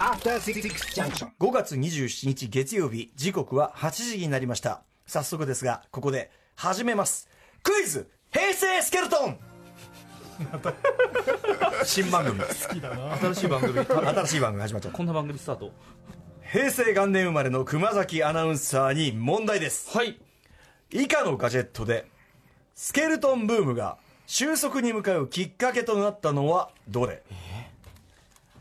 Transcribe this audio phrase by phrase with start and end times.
[0.00, 1.28] After Six Junction.
[1.38, 3.12] 5月27日月曜日。
[3.14, 4.82] 時刻は8時になりました。
[5.06, 7.28] 早速ですがここで始めます。
[7.62, 8.08] クイズ!
[8.32, 9.38] 平成スケルトン!
[11.86, 12.40] 新番組。
[12.42, 13.78] 新しい番組。
[13.78, 14.96] 新しい番組始まっちゃった。
[14.98, 15.72] こんな番組スタート。
[16.50, 19.96] 平成元年生まれの熊崎アナウンサーに問題です。
[19.96, 20.18] はい。
[20.90, 22.06] 以下のガジェットで
[22.74, 27.22] スケルトンブームが収束に向かうきっかけとなったのはどれ?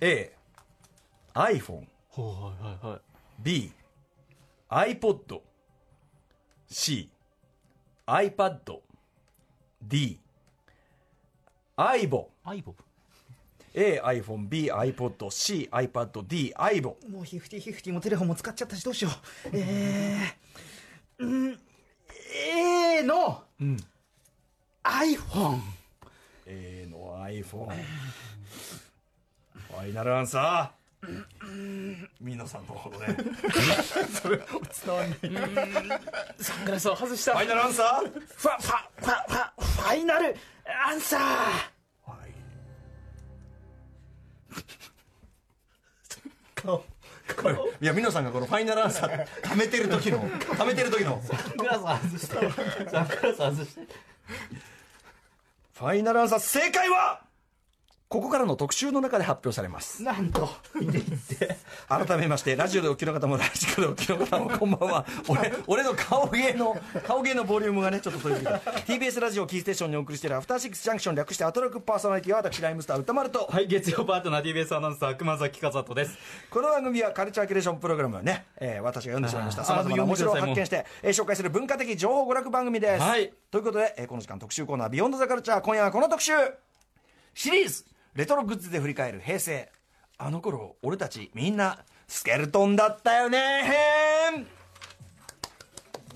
[0.01, 0.34] A
[1.35, 2.99] iPhone はいはいはい
[3.39, 3.71] B
[4.69, 5.41] iPod
[6.67, 7.09] C
[8.07, 8.79] iPad
[9.81, 10.19] D
[11.77, 12.73] iBo アイボ
[13.73, 19.13] A iPhone B iPod C iPad D iBo もうヒフティヒフティもテレフォンも使っちゃったしどうしよう。
[19.51, 21.59] えー、うん
[22.37, 23.43] A の、
[24.83, 25.59] iPhone。
[26.45, 30.84] A の iPhone ファイナルアンサー
[32.19, 32.65] 皆さん。
[32.65, 33.15] のほどね
[36.39, 40.35] サングラスを外したファイナルアンサーファ、ファ、ファ、ファ、ファイナル
[40.87, 41.75] アンサー。
[47.35, 48.23] これいや皆さん。
[48.25, 53.81] がこのファイナルアンサー貯めてる時の貯めてる時のサングラス外してサングラス外して
[55.73, 57.24] ファイナルアンサー正解は
[58.07, 60.03] ここからの特集の中で発表されます。
[60.03, 60.47] なんと。
[61.89, 65.05] 改めましてラジオでお聞きの方もラジコでお聞きの方もこんばんは。
[65.27, 68.57] 俺俺の顔芸の顔芸のボリュームがねちょっと取りすぎた。
[68.59, 73.47] TBS ラジオキーステーションにお送りしているアフターシックスジャンクション略してアトロックパーソナリティは私ライムスター宇多丸と。
[73.51, 76.17] はい月曜パートナー TBS アナウンサー熊崎風斗です。
[76.51, 79.63] この番組はカルチャーキュレーションプログラムをね、えー私が読んでしまいました。
[79.63, 83.33] あーさまざまな面白を発見して、えー紹介する文化的情報娯楽番組です、はい。
[83.49, 86.31] ということで、えーこの時間特集コーナー「ビヨンドザカルチャー今夜はこの特集。
[87.33, 87.83] シリーズ
[88.15, 89.69] レトログッズで振り返る平成。
[90.17, 94.47] あの頃俺たちみんなスケルトンだったよね。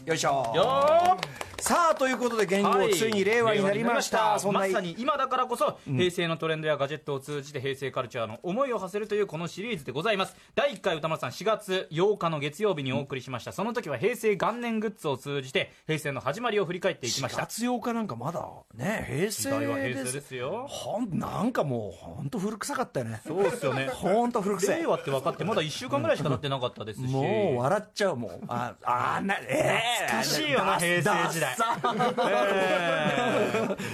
[0.06, 0.54] よいしょ。
[0.56, 1.18] よ
[1.62, 2.94] さあということで言語、はい。
[2.94, 4.40] ついに令和になりました。
[4.52, 10.36] まさに今だからこそ、平成のトレンドやガジェットを通じて平成カルチャーの思いを馳せるというこのシリーズでございます。
[10.56, 20.66] 第1回歌丸さん4月8日の月曜日にお送りしました、その時は平成元年グッズを通じて平成の始まりを振り返っていきまし4た月8日なんかまだね平時成代は平成ですよ。
[20.68, 23.22] ほんなんかもう本当古臭かったよね。
[23.26, 23.90] そうですよね。
[23.94, 24.80] 本当古臭い。
[24.80, 27.08] 令和って分かってまだ1週間ぐらいしか経ってなかったですし。
[27.08, 28.40] もう笑っちゃうもう。
[28.48, 31.64] ああなええ懐かしいよな平成時代え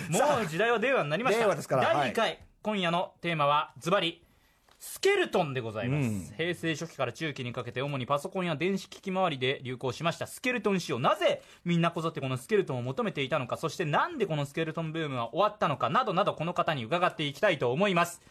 [0.10, 0.12] ー。
[0.12, 1.42] もう時代は令和になりました。
[1.44, 4.24] 令和ですから第2回、今夜のテーマはズバリ
[4.78, 6.22] スケルトンでございます、うん。
[6.38, 10.28] 平成初期から中期にかけて主にパソコンや電子機器周りで流行しました。
[10.28, 18.22] スケルトン仕様なぜみんなこぞってこのスケルトンを求めていたのかそしてなんでこのスケルトンブームは終わったのかなどなどこの方に伺っていきたいと思います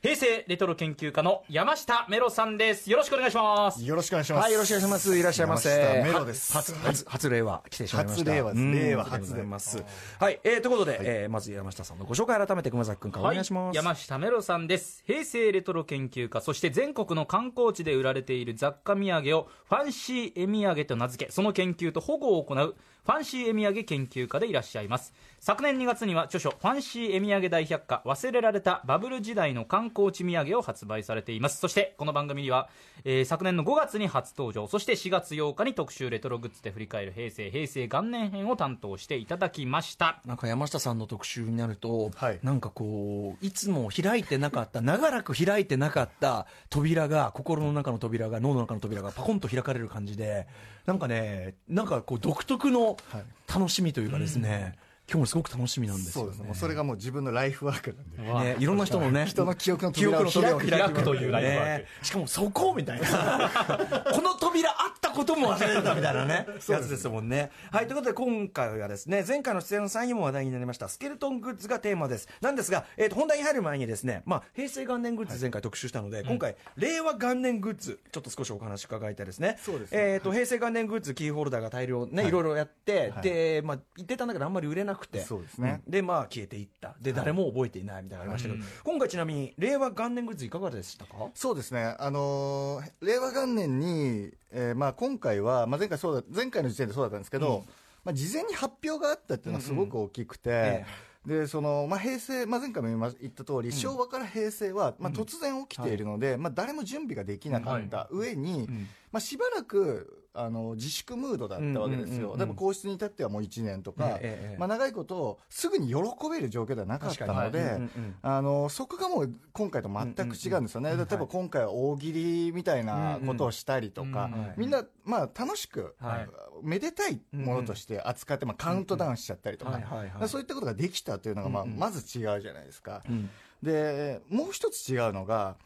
[0.00, 2.88] 平成レトロ研究家の山下メロさんです。
[2.88, 3.84] よろしくお願いします。
[3.84, 4.42] よろしくお願いします。
[4.44, 5.18] はいよろしくお願いします。
[5.18, 6.02] いらっしゃいませ。
[6.04, 6.52] メロです。
[6.52, 8.30] 初初初令和来てしまいました。
[8.30, 8.62] 初令和です。
[8.62, 9.82] うん令和初でます。
[10.20, 15.02] はい、えー、ということで、えーまず山下さんのご紹介改めて熊崎君からお願いします、山下メロさんです。
[15.04, 22.76] 平成レトロ研究家そして全国の観光地で売られている雑貨土産をファンシー絵土産と名付けその研究と保護を行う
[23.08, 25.14] ファンシー絵土産研究家でいらっしゃいます。
[25.40, 31.58] 昨年2月には著書「ファンシー絵土産大百科忘れられたバブル時代の観光地土産」を発売されています。
[31.58, 32.68] そしてこの番組には、
[33.04, 40.20] えー昨年の5月に初登場そして4月8日に特集レトログッズで振り返る平成平成元年編を担当していただきました。
[40.26, 42.38] なんか山下さんの特集になると、はい。
[42.42, 50.46] なんかこういつも開いてなかった長らく開いてなかった扉が心の中の扉が脳の中の扉がパコンと開かれる感じで
[50.88, 53.24] なんかねなんかこう独特のはい。
[53.48, 54.74] 楽しみというかですね、
[55.10, 56.26] 今日もすごく楽しみなんですよね。
[56.26, 56.46] そうですね。
[56.48, 58.50] もうそれがもう自分のライフワークなんで。
[58.50, 61.82] ね、いろんな人のね人の記憶の記憶扉をの扉を開く開くというライフワーク。
[61.82, 61.86] ね。
[62.02, 63.08] しかもそこみたいな。
[64.12, 66.46] この扉あったことも忘れてたみたいなね。
[66.68, 67.50] やつですもんね。
[67.72, 72.28] はいということで今回はですね前回の出演の際にも話題になりましたスケルトングッズがテーマです。
[72.42, 79.58] なんですが、えーと本題に入る前にですね、まあ、平成元年グッズ前回特集したので、今回令和元年グッズちょっと少しお話伺いたいですね。
[79.62, 79.98] そうですね。
[80.00, 83.22] えーと平成元年グッズキーホルダーが大量ね、い、ろいろやって、はい。
[83.22, 85.20] で、まあ、言ってたんだけどあんまり売れなくて。
[85.20, 85.82] そうですね。
[85.86, 86.96] でまあ消えていった。
[87.00, 91.12] で誰も覚えていないみたいなのがありましたけど、今回ちなみに令和元年グッズいかがでしたか？
[91.34, 91.94] そうですね。
[91.98, 97.64] あのー令和元年に、えーまあ今回は、まあ前回そうだ、前回の時点でそうだったんですけど、
[98.04, 100.86] まあ事前に発表があったっていうのはすごく大きくて、え
[101.26, 108.66] で、その、まあ平成、まあ前回も言った通り、昭和から平成は、まあ突然起きているので、まあ誰も準備ができなかった上に、
[109.12, 112.38] まあしばらく、あの自粛ムードだったわけですよ、うんうんうんうん。
[112.38, 115.94] でも皇室に至ってはもう1年とか、ええええまあ、長いことすぐに喜
[116.30, 126.28] べる状況ではなかったので、はいうんうんあのそこがもう今回と全く違うんですよね、例えば今回は大喜利みたいなことをしたりとか、うんうんみんな、まあ、楽しく、はい。
[126.62, 129.80] めでたいものとして扱って、まあ、カウントダウンしちゃったりとか、
[130.26, 131.78] そういったことができたというのが、まあ、うんうん。
[131.78, 133.02] まず違うじゃないですか。
[133.08, 133.30] うん。
[133.62, 135.56] でもう一つ違うのが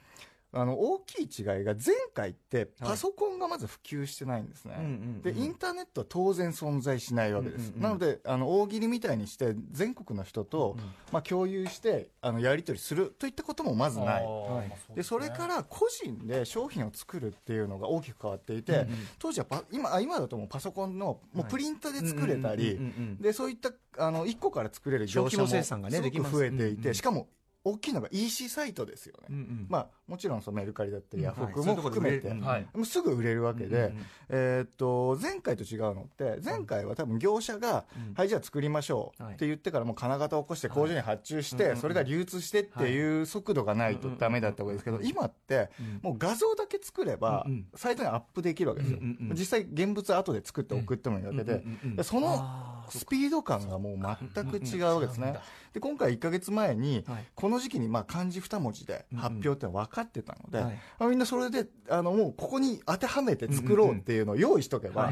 [0.54, 7.82] あの大きい違いが前回ってパソコンがまず普及してないんですね、うんうんうんでインターネットは当然存在しないわけです、うんうんうん。
[7.82, 10.76] なのであの大喜利みたいにして全国の人と、
[11.12, 14.24] まあ、共有してあのやり取りするといったこともまずない。
[14.24, 14.96] はい。
[14.96, 18.86] でそれから個人で商品を作るっていうのが大きく変わっていて、
[19.18, 23.18] 当時はパ今あ今だともうパソコンのもうプリンターで作れたり、うんうんうんうん。
[23.18, 26.02] でそういったあの1個から作れる業者も小規模生産がねす。
[26.02, 26.94] ごく増えていて、うんうん。
[26.94, 27.28] しかも
[27.64, 29.66] 大きいのが EC サイトですよね、うんうん。
[29.68, 32.66] まあ、もちろんそのメルカリだったりヤフオクはいも含めて、はい。
[32.74, 34.06] もうすぐ売れるわけで、うんうんうん。
[34.30, 38.14] えーっと前回と違うのって前回は多分業者が、うん。
[38.14, 45.70] はいじゃあ作りましょうはいって言ってからもう金型を起こして工場に発注して、それが流通してっていう速度がないとダメだったわけですけど、今って
[46.02, 55.38] もう画像だけ作ればサイトにアップできるわけですよ、うんうんうん実際現物後で作って送ってもいいわけで、うんうんうんそのスピード感がもう全く違うわけですね。
[55.72, 57.24] で今回1か月前に、はい。
[57.34, 60.80] この時期にまあ漢字2文字で発表って分かってたので、はい。
[60.98, 65.10] まあみんなそれであのもうここに当てはめて作ろうっていうのを用意しとけば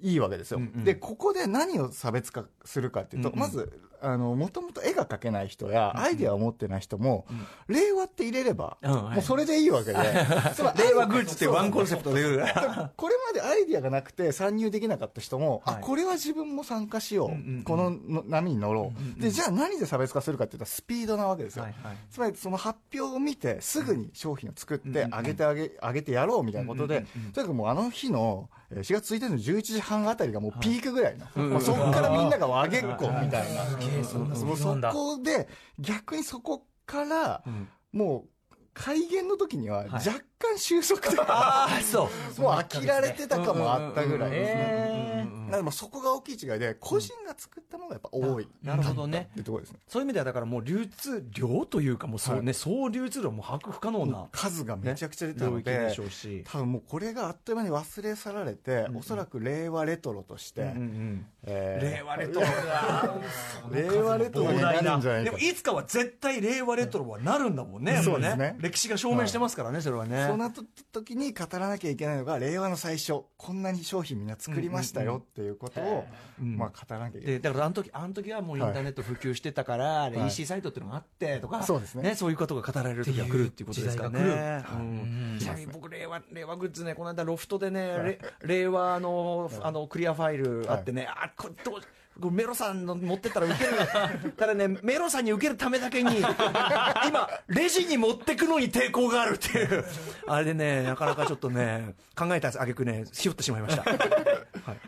[0.00, 0.58] いいわけですよ。
[0.58, 0.84] うんうん。
[0.84, 3.40] でここで何を差別化するかっていうと、うんうん。
[3.40, 7.26] まずあのもともと絵が描けない人やアイデアを持ってない人も、
[7.68, 9.98] 令和って入れれば、もうそれでいいわけで、
[10.76, 12.44] 令和グッズってワンコンセプトで言う。
[12.96, 15.74] これまでアイディアがなくて参入できなかった人も、はい。
[15.76, 21.66] あこれは自分も参加しよう、このの波に乗ろう、でじゃあ何で差別化するかっていうとスピードなわけですよ、
[22.10, 33.64] つまりその発表を見てすぐに商品を作って上げてあげ上げてやろうみたいなことで、とにかくもうあの日のえー4月1日の11時半あたりがもうピークぐらいの、もうそこからみんなが上げっこみたいな、
[33.98, 35.48] もうそこで
[35.78, 37.42] 逆にそこから
[37.92, 38.28] もう
[38.74, 42.08] 改元の時には若干収束とか、ああそ
[42.38, 42.40] う。
[42.40, 45.21] もう飽きられてたかもあったぐらいですね。
[45.32, 48.48] えだからもうそこが大きい違いで、個人が作ったものがやっぱ多い。
[48.62, 49.28] なるほどね。
[49.30, 49.80] っていうところですね。
[49.88, 63.20] そういう意味ではだからもう流通量というかもうそうね、総流通量も把握不可能な数がめちゃくちゃ出たのででしょ、うし、多分もうこれがあっという間に忘れ去られて、おそらく令和レトロとして、うんうんえー令和レトロが
[63.72, 65.24] 令和レトロになるんじゃないか。
[65.24, 65.38] でも。
[65.38, 68.56] いつかは絶対令和レトロはなるんだもんね、そうですね。
[68.60, 70.26] 歴史が証明してますからね、それはね。
[70.28, 70.62] そうなった
[70.92, 76.04] 時に語らなきゃいけないのが、令和の最初、こんなに商品みんな作りましたよっていうことを、
[76.38, 77.36] まあ語らなきゃいけない。
[77.36, 80.26] でだからあの時あの時はもうインターネット普及してたから、はい。
[80.26, 82.14] EC サイトっていうのがあってとか、そうですね。
[82.14, 84.64] そういうことが語られる時が来るっていうことですからね。
[85.38, 96.18] ちなみに僕令和令和グッズねこの間ロフトでね、れ令和のあのクリアファイルあってね、あこれどうメロさんの持ってったら受ける ただねメロさんに受けるためだけに
[97.08, 99.84] 今レジに持ってくのに抵抗があるっていう。
[100.26, 103.82] あれでねなかなかちょっとね考えたあげくねひよってしまいました。
[103.82, 104.80] はい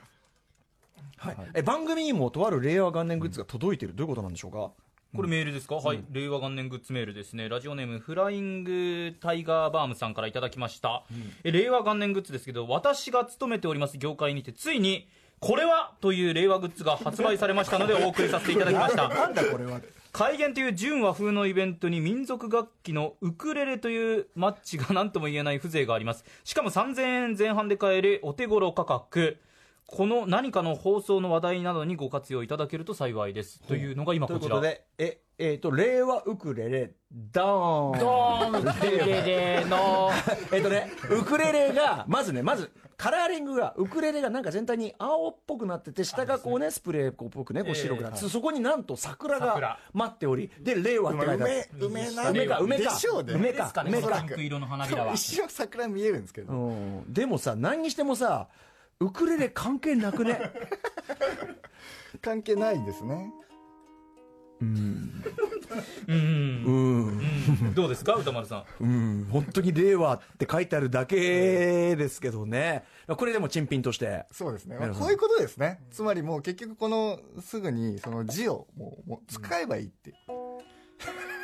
[1.25, 4.71] はい、え番組にもとある令和元年グッズが届いている、どういうことなんでしょうか？
[5.15, 6.03] これメールですか、はい。
[6.11, 7.49] 令和元年グッズメールですね。
[7.49, 11.05] ラジオネームフライングタイガーバームさんからいただきました、
[11.45, 19.09] え令和元年グッズですけど私が勤めております業界にてついにこれはという令和グッズが発売されましたので お送りさせていただきました。
[19.09, 19.81] なんだこれは。
[20.11, 26.25] 開元という純和風のイベントに民族楽器のウクレレというマッチが何とも言えない風情があります。
[26.45, 29.39] しかも3000円前半で買えるお手頃価格
[29.87, 37.99] この何かの放送の話題などにご活用いただけると幸いですというのが今こちらということで、え、えっ、と、令和ウクレレ、ドーン。
[37.99, 39.23] ドーンウクレ
[39.59, 40.11] レの
[40.53, 51.65] えっとね、ウクレレが、まずね、まず、カラーリングが、ウクレレがなんか全体に青っぽくなってて、下がこうね、スプレーっぽくね、こう白くなって、そこになんと桜が桜待っており、で、令和って書いてある。
[51.81, 52.93] 梅、梅な梅か、梅か。
[52.95, 53.35] でしょうね。
[53.35, 54.29] 梅かですか、ね梅かピン。
[54.29, 56.53] ク色の花びらは一瞬桜見えるんですけど。
[56.53, 57.13] うん。
[57.13, 58.49] でもさ、何にしてもさ、
[59.01, 60.41] ウクレレ関係なくね？
[62.23, 63.33] 関係ないですね。
[64.61, 65.11] うん
[66.07, 67.75] うん。
[67.75, 68.15] どうですか？
[68.15, 69.27] 歌丸さんうん。
[69.31, 72.85] 本当に令和って書いてあるだけですけどね。
[73.09, 74.27] これでも珍品として。
[74.31, 74.77] そうですね。
[74.77, 75.81] こういうことですね。
[75.91, 80.15] つまりもう結局このすぐにその字をもうもう使えばいいって。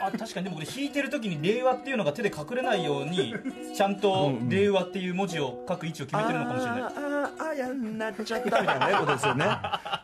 [0.03, 3.35] あ確かにでもこれ弾いてる時に令和っていうのが手で隠れないように
[3.77, 8.45] ちゃんと令和っていう文字を書く位置を決めてるのかもしれないあーあーあーやんなっちゃった。
[8.45, 9.45] みたいなねことですよね。
[9.45, 9.49] う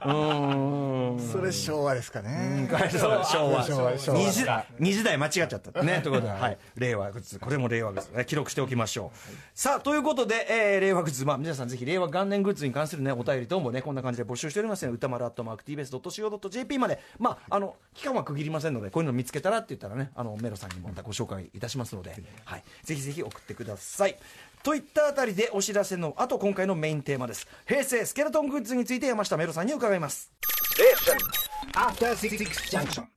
[0.09, 1.29] ーん。
[1.33, 1.95] それ昭和。
[1.95, 2.13] です。
[2.13, 2.69] かね。
[2.91, 4.47] そう昭和昭和昭和二時
[4.79, 5.83] 二時代間違っちゃった。
[5.83, 6.01] ね。
[6.03, 7.39] ということで、はい、令和グッズ。
[7.39, 9.19] これも令和グッズ、ね、記録しておきましょう、
[9.55, 17.01] さあということで、えー令和グッズ、まあ、皆さんぜひ令和元年グッズに関するねお便り等もねこんな感じで募集しておりますので歌丸アットマーク TBS.CO.JP まで。
[17.19, 24.17] まああの期間は区切りませんのでこういうの見つけたらって言ったらねあのメロさんにもまたご紹介いたしますので、はい、ぜひぜひ送ってください
[24.63, 27.47] といったあたりでお知らせのあと今回のメインテーマです。
[27.67, 30.33] 平成スケルトングッズについて山下メロさんに伺います.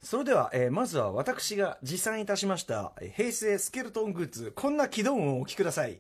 [0.02, 6.00] それでは、えーまずは私が持参いたしましたえー平成スケルトングッズこんな起動音をお聞きください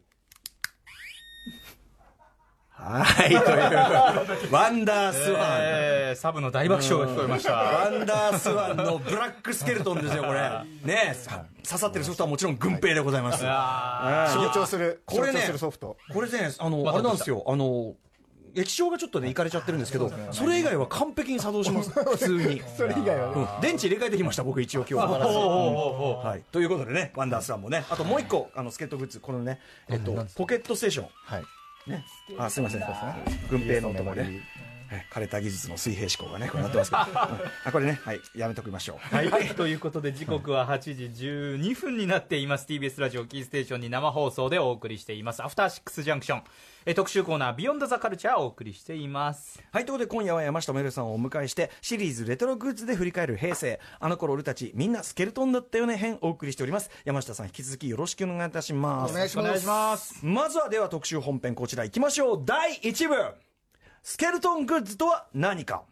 [2.82, 7.54] はいというワンダースワン、えーサブの大爆笑が聞こえました。
[7.54, 10.50] ワンダースワンのブラックスケルトンですよこれ。
[10.84, 13.44] ねさ刺さってるソフトはもちろん軍兵でございます、
[14.34, 15.98] 象徴する、これね象徴するソフト。
[16.12, 17.44] これねあのあれなんですよ。
[17.48, 17.96] あの
[18.56, 21.92] 液晶がちょっとねいかれちゃってるんですけどそれ以外は完璧に作動します。
[21.94, 22.62] 普通に。
[22.76, 23.36] それ以外は。
[23.36, 23.48] ね。
[23.56, 23.62] うん。
[23.62, 25.20] 電池入れ替えてきました僕一応今日は、
[26.24, 27.86] はい、ということでねワンダースワンもね。
[27.90, 29.20] あともう一個あのスケートグッズ。
[29.20, 31.08] このね、えっと、ポケットステーション。
[31.26, 31.44] はい。
[31.88, 32.06] ね。
[32.38, 32.84] あすいません
[33.50, 34.42] 軍兵のともね。
[34.92, 37.10] え枯れた技術の水平思考がねこうなってますけど、 うん。
[37.66, 38.20] あこれねはい。
[38.36, 39.16] やめときましょう。
[39.16, 42.66] はい、 ということで時刻は8時12分になっています。
[42.68, 45.44] TBS ラジオキーステーションに生放送でお送りしています。
[45.44, 46.44] アフターシックスジャンクション
[46.90, 49.62] え特集コーナービヨンドザカルチャーをお送りしています。
[49.72, 53.80] はい、ということで今夜は山下めるさんをお迎えしてシリーズレトログッズで振り返る平成。
[54.00, 56.90] あの頃俺たちみんなスケルトンだったよね編お送りしております。
[57.06, 59.12] 山下さん引き続きよろしくお願いいたします。
[59.12, 59.68] お願いします。
[59.68, 60.26] ます。
[60.26, 62.42] まずはでは特集本編こちら行きましょう。
[62.44, 63.16] 第1部。
[64.02, 65.84] スケルトングッズとは何か。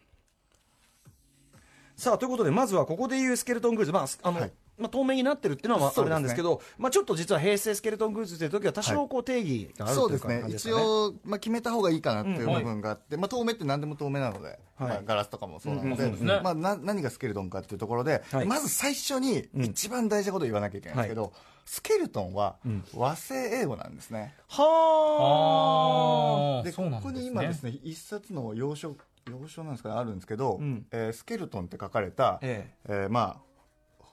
[1.94, 3.92] さあということでまずはここでいうスケルトングッズ。
[3.92, 10.44] まああの、はいまあ、透明になってるっていうのはあれなんですけどまあ、ちょっと実は平成スケルトングッズという時は多少こう定義があるというかそうですね。
[10.48, 14.58] 一応、まあ、決めた方がいいかなっていう部分があって、まあ、透明って何でも透明なので、はい。
[14.76, 16.26] まあ、ガラスとかもそうなので、うんうんうん。
[16.26, 18.46] まあ、な何がスケルトンかっていうところで、はい。
[18.46, 21.32] まず最初に一番大事なことを言わなきゃいけないんですけど、
[21.64, 22.56] スケルトンは
[22.94, 26.64] 和製英語なんですね、はあ。
[26.64, 28.96] でここに今ですね一冊の要所
[29.30, 30.86] 要所なんですかねあるんですけど、ん。
[30.90, 32.72] えースケルトンって書かれた、え。
[32.86, 33.47] えーまあ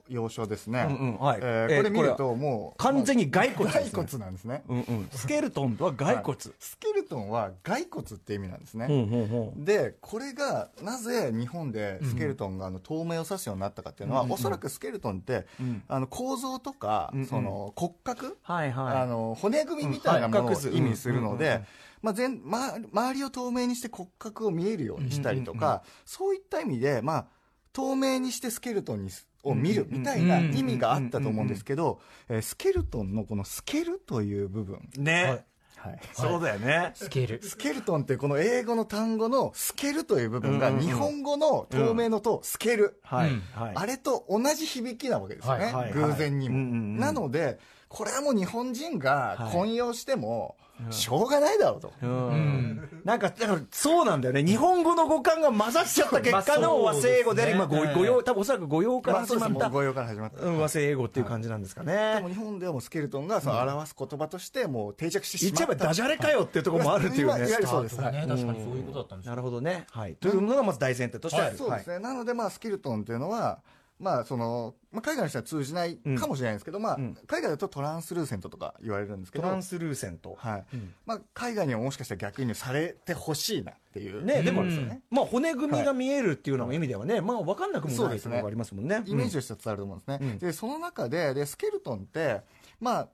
[0.09, 1.39] 要所ですね、うんうんはい。
[1.41, 3.65] えこれ見ることもう完全に骸骨。
[3.65, 9.59] ですね骸骨なんですね、うんうん、スケルトンとは骸骨、スケルトンは骸骨って意味なんですね、うんうんう。
[9.59, 15.45] んでこれがなぜ日本でスケルトンがあの透明を指すようになったかっていうのは、おそらくスケルトンって、
[15.87, 17.25] あの構造とか、んうん。
[17.25, 18.97] その骨格、はいはい。
[18.97, 21.61] あの骨組みみたいなものを意味するので、
[22.01, 27.27] まあ、全ま周りを透明にして骨格を見えるようにしたりとか、そういった意味で、まあ、
[27.73, 35.45] 透明にしてスケルトンにすを見るみたいな意味があったと思うんですけど、えースケルトンのこのスケルという部分、ね、
[35.77, 37.43] はい、そうだよね、スケール。
[37.43, 43.31] スケルトンってこの英語の単語のスケルという部分が日本語の透明のとスケル、はい、
[43.75, 45.73] あれと同じ響きなわけですよね、はい。
[45.73, 45.93] はい。
[45.93, 46.97] 偶然にも、うんうんうん。
[46.97, 49.51] なのでこれはもう日本人がはい。
[49.51, 50.55] 混用しても
[50.89, 52.89] しょうがないだろうと、うん。
[53.05, 54.43] なんかだからそうなんだよね。
[54.43, 68.03] 日本語の語感が混ざっちゃった結果の和製英語であり、まあ、ご用多分おそらく御用から始まった、もう御用から始まった、うん、和製英語っていう感じなんですかね、でも日本ではもうスケルトンがその表す言葉としてもう定着してし言っちゃまったえばダジャレかよっていうところもあるっていうね今いわゆるそうです、ね。
[68.03, 71.41] はい確かにそういうことだったんですよなるほどね、はい、というのがまず大前提として。
[71.41, 73.59] ある、そうですね、なので、まあ、スキルトンっていうのは、
[73.99, 77.15] まあそのまあ、海外の人は通じないかもしれないんですけど、まあん。
[77.27, 80.65] 海外だとトランスルーセントとか言われるんですけど、トランスルーセント、はい。
[81.05, 85.03] まあ、海外にはもしかしたら逆輸入されてほしいなっていう、ね、でも、うん。
[85.09, 88.31] まあ、骨組みが見えるっていうのも意味ではね、まあ、分かんなくもそうですね。
[88.31, 89.03] ないところがありますもんね。
[89.05, 90.39] イメージとしては伝わると思うんですね、うん。
[90.39, 92.41] でその中ででスケルトンって、
[92.79, 93.07] まあ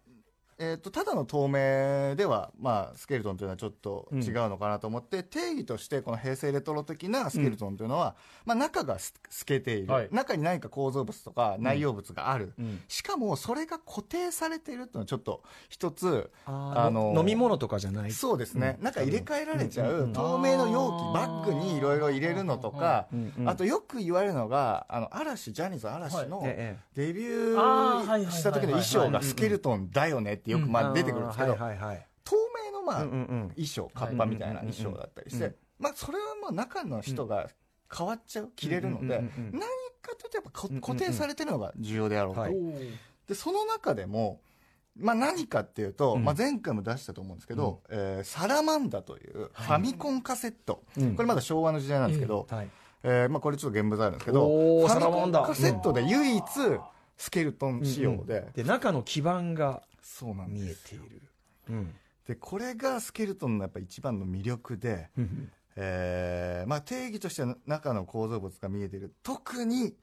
[0.64, 8.16] えー、とただの透明では、まあ、スケルトンというのはちょっと違うのかなと思って、定義としてこの平成レトロ的なスケルトンというのは、
[8.46, 10.10] まあ、中がす透けている、はい。
[10.12, 12.82] 中に何か構造物とか内容物がある、うん。
[12.88, 18.12] しかもそれが固定されているっていうのはちょっと一つあの飲み物とかじゃない。
[18.12, 19.92] そうですね、なんか入れ替えられちゃうん。
[19.92, 20.00] うん。
[20.02, 20.14] ううん。
[20.14, 23.50] 透明の容器バッグにいろいろ入れるのとか、うんうん。
[23.50, 37.50] あとよく言われるのがあの嵐ジャニーズ嵐のええデビューした時の衣装がスケルトンだよねってよくまあ出てくるんですけど透明のまあ衣装カッパみたいな衣装だったりしてまあそれはまあ中の人が
[37.96, 39.62] 変わっちゃう着れるので何
[40.02, 42.42] かというとやっぱこ固定されてるのが重要であろうと。
[42.42, 42.54] はい。
[43.28, 44.42] でその中でも、
[44.98, 46.24] まあ、何かっていうと、うん。
[46.24, 51.16] まあ、前回も出したと思うんですけど、えーサラマンダというファミコンカセット、うん。
[51.16, 52.70] これまだ昭和の時代なんですけど、はい。
[53.04, 56.44] えーまあ、これちょっと現物あるんですけどファミコンカセットで唯一
[57.18, 59.82] スケルトン仕様で、で中の基板が
[60.20, 61.22] そうなん見えている、
[61.70, 61.94] うん。
[62.28, 65.10] でこれがスケルトンのやっぱ一番の魅力で、
[65.76, 69.14] えーまあ、定義としては中の構造物が見えている。
[69.24, 69.96] 特に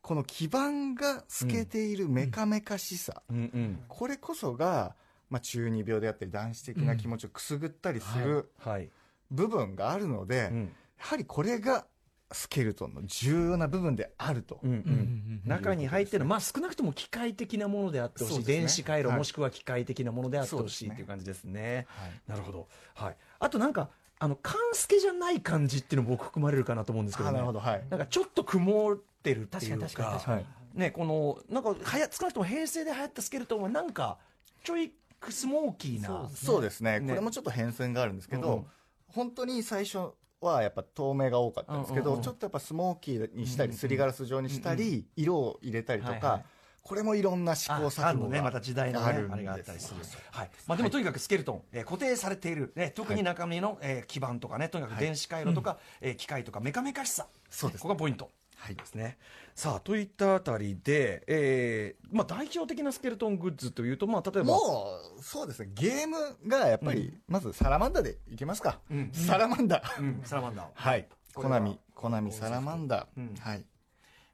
[0.00, 3.84] この基盤が透けているメカメカしさ、うんうん。
[3.86, 4.96] これこそが、
[5.28, 8.88] まあ、中二病であったり男子的な気持ちをくすぐったりするはい、
[9.30, 10.64] 部分があるので、うん。
[10.64, 11.86] やはりこれが
[12.32, 18.44] スケルトンの重要な部分であると、うんうん中に入ってる、まあ、少なくとも機械的なものであってほしい、ね。
[18.44, 19.18] 電子回路、はい。
[19.18, 21.86] もしくは機械的なものであってほしいねっていう感じですね。
[21.88, 22.12] はい。
[22.28, 27.60] なるほど、はい、あとなんか、あの勘助じゃない感じっていうのも僕、含まれるかなと思うんですけど、ね、あなるほど。
[27.60, 27.84] はい。
[27.88, 34.18] なんかちょっと曇ってるっていうか、確かに確かはいね、このなんかはや少なくとも平成で流行ったスケルトンは、なんか
[34.62, 34.92] ちょい
[35.28, 37.00] スモーキーな、そうですね。
[37.00, 37.08] ね。
[37.08, 38.66] これもちょっと変遷があるんですけど、うんうん。
[39.08, 46.42] 本当に最初はやっぱ透明が多かったんですけど、ちょっとやっぱスモーキーにしたり、すりガラス状にしたり、色を入れたりとか、
[46.82, 50.50] これもいろんな試行ああ錯誤がね、また時代の、ね、ああるんですれがあったりする、はい。
[50.66, 57.82] まあ、でもとにかくスケルトン、えー固定されている、ね、特に中身の、えー基板とかね、とにかく電子回路とか、えー機械とか、メカメカしさ、そうです。
[57.82, 58.30] ここがポイント。
[58.68, 59.18] ですね、
[59.54, 64.50] さあといったあたりで、えーまあ、代表的なスケルトングッズというと、まあ、例えば。
[64.50, 65.70] もうそうですね。
[65.74, 69.10] ゲームがやっぱり、まずサラマンダでいきますか、うん。
[69.12, 70.20] サラマンダ、うん。
[70.24, 70.62] サラマンダ。
[70.62, 71.08] ーはい。
[71.34, 71.78] コナミ。
[72.00, 73.64] コナミサラマンダ、うんはい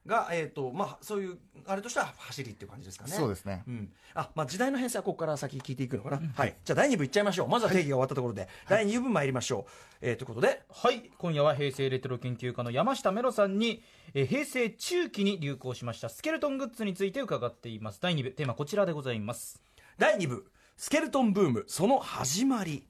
[0.06, 3.12] が、えーとまあ、そういうあれとしては走りっていう感じですかね。
[3.12, 3.64] そうですね。
[3.66, 3.92] うん。
[4.14, 7.48] あまあ、時代の変遷はここから先聞いていくのかな、はい、じゃあ第2部いっちゃいましょう。
[7.48, 10.62] まずは定義が終わったところで、第2部参りましょう、えーということで。
[10.70, 11.10] はい。
[11.18, 13.82] 今夜は平成レトロ研究家の山下メロさんに、
[14.14, 18.00] えー平成中期に流行しましたスケルトングッズについて伺っています。
[18.00, 18.30] 第2部。
[18.30, 19.60] テーマこちらでございます。
[19.98, 20.46] 第2部。
[20.76, 21.64] スケルトンブーム。
[21.66, 22.86] その始まり。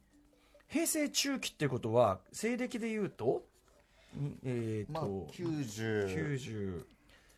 [0.68, 3.44] 平成中期っていうことは西暦でいうと？
[4.16, 6.84] んえっ、まあと、90 90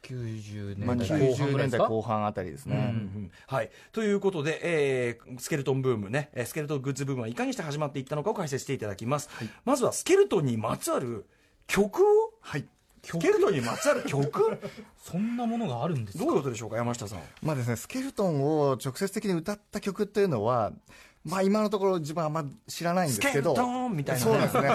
[0.08, 2.84] 90まあ、年代後半90年代後半あたりですね、うんう
[3.26, 9.28] んはい、ということで、えースケルトンブームね、えースケルトングッズブームはいかにして始まっていったのかを解説していただきます、
[9.64, 11.26] まずはスケルトンにまつわる
[11.66, 12.64] 曲を、はい。
[13.04, 14.58] スケルトンにまつわる曲？
[15.00, 16.24] そんなものがあるんですか？
[16.24, 17.20] どういうことでしょうか山下さん。
[17.42, 20.72] まあですね、スケルトンを直接的に歌った曲っていうのは、
[21.24, 23.54] まあ今のところ自分はあんま知らないんですけど。
[23.54, 24.32] スケンみたいなね。
[24.32, 24.68] そうですね。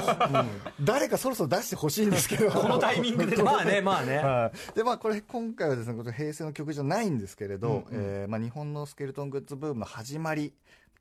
[0.78, 2.52] うん誰かそろそろ出してほしいんですけど。
[2.52, 10.54] このタイミングで まあねまあね、はい、でまあこれ今回はですねこれ平成の曲じゃないんですけれど、えーまあ、日本のスケルトングッズブームの始まり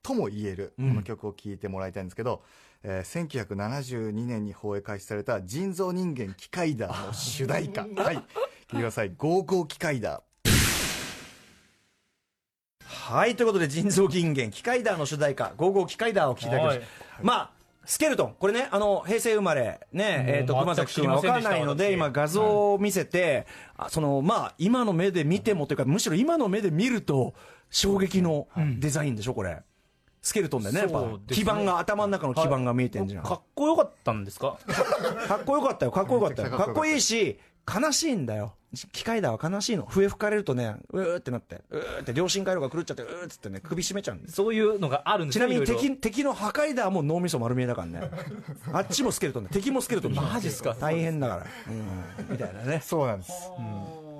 [0.02, 2.42] とも言えるこの曲を聴いてもらいたいんですけど、
[2.82, 7.82] えー1972年に放映開始された「人造人間キカイダー」の主題歌。
[8.02, 8.16] はい。
[8.16, 8.24] 聴い
[8.70, 10.22] てください「ゴーゴーキカイダー」
[12.92, 16.86] はい、ということで、人造人間、キカイダーの主題歌、ゴーゴーキカイダーを聴いていただきました。
[17.22, 17.50] まあ、
[17.84, 27.34] スケルトン、これね、あの、平成生まれ、ね、えっ、と、もう熊崎君は分かんないので、今画像を見せて、あその、まあ、今の目で見てもというか、むしろ今の目で見ると、
[27.70, 28.46] 衝撃の
[28.78, 29.62] デザインでしょ、これ。
[30.20, 33.24] スケルトンでね、やっぱ基板が、頭の中の基板が見えてんじゃん。
[33.24, 34.56] かっこよかったんですか？
[35.26, 36.50] かっこよかったよ、かっこよかったよ。
[36.56, 38.54] かっこいいし、悲しいんだよ。
[38.92, 39.84] 機械だは悲しいの。
[39.84, 44.34] 笛吹かれるとね、うーってなって、うーって両親回路が狂っちゃって、うーっつってね、首絞めちゃうんです。
[44.34, 48.00] そういうのがあるんですちなみに敵敵の破壊だはもう脳みそ丸見えだからね。
[48.72, 51.46] あっちもスケルトンで、敵もスケルトンマジっすか大変だから。
[51.68, 52.30] うん。
[52.30, 52.80] みたいなね。
[52.82, 53.32] そうなんです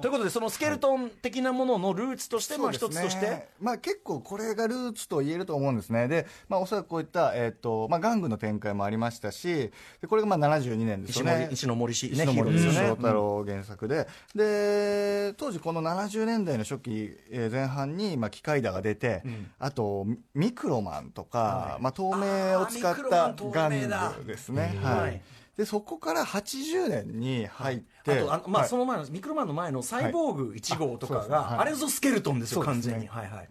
[0.03, 6.09] ということで、そのスケルトン的なもののルーツとして、まあ一つとして、まあ、結構これがルーツと言えると思うんですね。
[6.09, 11.33] で、まあ、おそらくこういった、えっとまあ、玩具の展開もありましたしでこれがまあ72年ですね。
[11.43, 12.89] 森石ノ森氏、ね、石ノ森ヒーローですよね。
[12.89, 19.23] 章太郎原作で、で当時この70年代の初期えー前半に、まあ、機械だが出て、
[19.59, 24.13] あとミミクロマンとか、まあ、透明を使ったン透玩明だ。
[24.19, 25.21] 具ですね、ははいい、
[25.57, 28.69] でそこから80年に入って、あとあのまあ、はい。
[28.69, 31.59] その前のミクロマンの前のサイボーグ1号とかが、はい。
[31.61, 33.07] あれぞスケルトンですよ、完全に。
[33.07, 33.49] はいはい。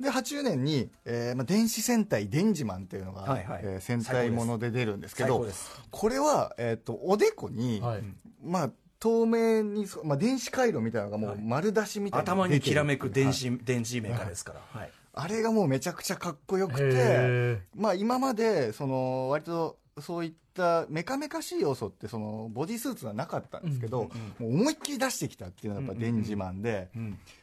[0.00, 5.46] で80年に、えーまあ、電子戦隊デンジマンっていうのが、はえー戦隊もので出るんですけど
[5.90, 8.02] これは、えー、とおでこに、はい。
[8.42, 14.60] まあ透明にそ、まあ、電子回路みたいなのがもう丸出しみたいなの頭にきらめく電子、電子メーカーですから。
[14.80, 14.90] はい。
[15.20, 20.38] あれがもうめちゃくちゃかっこよくてへ、まあ、今までその割とそういった
[20.88, 26.90] メカメカしい要素ってそのボディスーツはなかったんですけど、もう思いっきり出してきたっていうのがやっぱデンジマンで、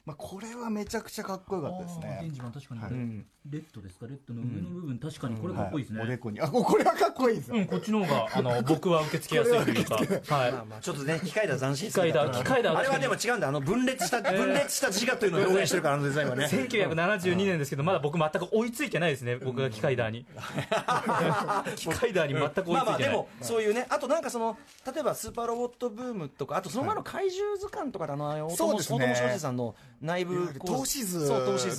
[0.05, 2.29] まあ、これはめちゃくちゃかっこよかったですね。
[2.31, 2.91] ジマン確かに、はい。
[2.91, 4.07] うんレッドですか？
[4.07, 10.51] レッドの上の部分、確かにこれかっこいいですね、はいおでこにあこれはかっこいいですよ、うん、こっちの方があの 僕は受け付けやすいというか、はい。
[10.51, 13.47] まあまあちょっとね、機械だ斬新機械だ機械だあれはでも違うんだ。
[13.47, 16.45] あの分裂した、分裂した自我というのを表現してるから、あのデザインはね。
[16.49, 20.25] 1972年ですけど、まだ僕全く追いついてないですね、僕が機械ダーに。
[21.75, 23.04] 機械ダーに全く追いついてない。
[23.05, 24.57] でもそういうねあとなんかその
[24.91, 28.99] 例えばスーパーロボットブームとかあとその前の怪獣図鑑とかであの大友そうですね。
[28.99, 31.27] 大友庄司さんの内部投資図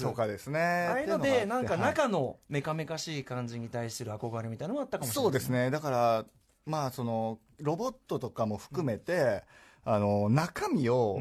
[0.03, 0.61] とかですね。
[0.61, 5.25] ああいうのでなんか中のメカメカしい感じに対する憧れみたいなのがあったかもしれない。
[5.25, 5.71] そうですね。
[5.71, 6.25] だから
[6.65, 9.45] まあそのロボットとかも含めて、
[9.87, 11.21] あの中身を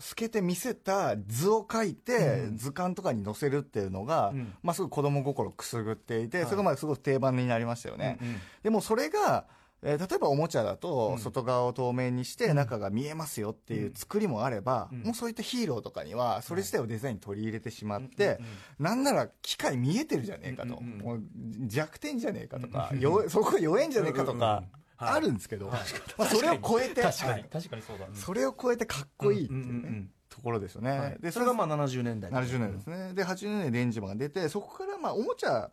[0.00, 4.54] 透けて見せた図を描いて、図鑑とかに載せるっていうのが、ん。
[4.62, 8.18] まあ、すごい子供心くすぐっていて、それがまあすごく定番になりましたよね、
[8.62, 9.44] でもそれが、
[9.82, 18.40] えー例えばおもちゃだと外側を透明にして中が見えますよっていう作りもあれば、もうそういったヒーローとかにはそれ自体をデザインに取り入れてしまって、
[18.78, 21.22] なんなら機械見えてるじゃねえかと、もう
[21.66, 24.64] 弱点じゃねえかとか、弱そこ弱えんじゃねえかとか、
[24.98, 25.80] あるんですけど、ま
[26.18, 27.44] あ、それを超えて確かに。
[27.44, 31.16] 確かにそうだ、それを超えてかっこいいっていうね、ところですよね、はい。
[31.20, 35.70] でそれがまあ70年代70年ですね、で80年代にレンジマンが出てそこからまあおもちゃ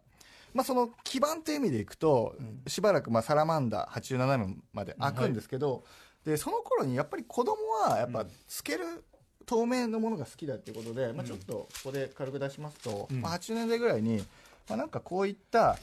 [0.54, 2.36] まあ、その基盤という意味でいくと、
[2.68, 5.84] しばらくまあサラマンダー87年まで開くんですけど、
[6.26, 7.58] でその頃にやっぱり子供
[7.90, 9.04] はやっぱ透ける
[9.46, 14.24] 透明のものが好きだっていうことで、まあ、ちょっとここで軽く出しますと、まあ、80年代ぐらいに、
[14.69, 15.78] まあ、なんかこういった、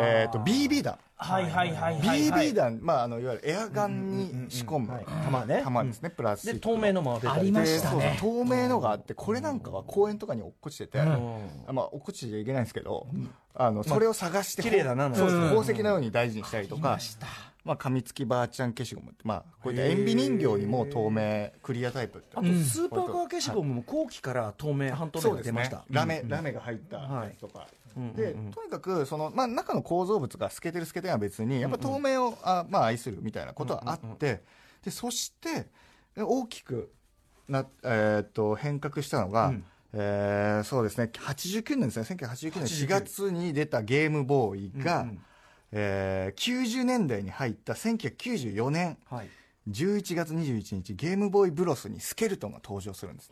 [0.00, 0.98] えー、と BB 弾。
[1.18, 5.62] はいはいはいはい BB 弾、まあ、あのいわゆるエアガンに仕込む弾ね。
[5.64, 6.46] 弾ですね、プラス。
[6.46, 13.06] で透明のもありましたね透明のがあってこれなんかは公園とかに落っこちてて、まあ落っこちちゃいけないんですけど、
[13.54, 16.98] あのそれを探して、綺麗だな宝石のように大事にしたりとか、
[17.66, 25.84] まあ、噛みつきばあちゃん消しゴムって、まあ、こういった塩ビ人形にも透明クリアタイプってあとスーパーカー消しゴムも後期から透明半透明が出ました。
[25.90, 27.66] ラメ、ラメが入ったやつとか、
[28.14, 34.42] でとにかくその、まあ、中の構造物が透けてる透けてないは別にやっぱ透明を、あまあ、愛するみたいなことはあって、
[34.84, 35.66] でそして
[36.16, 36.92] 大きく
[37.48, 39.52] な、えーっと変革したのが、
[39.92, 41.10] えーそうですね。
[41.12, 42.04] 89年ですね。
[42.04, 45.06] 1989年4月に出たゲームボーイが、
[45.72, 48.98] えー90年代に入った1994年。
[49.08, 49.28] はい。
[49.68, 53.30] 11月21日ゲームボーイブロスにスケルトンが登場するんです、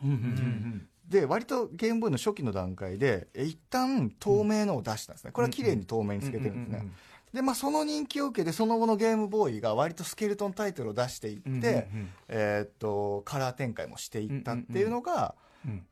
[1.07, 5.31] で割とゲームボーイの初期の段階でえ一旦透明のを出したんですね。
[5.31, 6.91] これは綺麗に透明につけてるんですね。
[7.33, 11.87] でまあその人気を受けてその後のゲームボーイが割とスケルトンタイトルを出していって、
[12.27, 15.35] えーっとカラー展開もしていったっていうのが、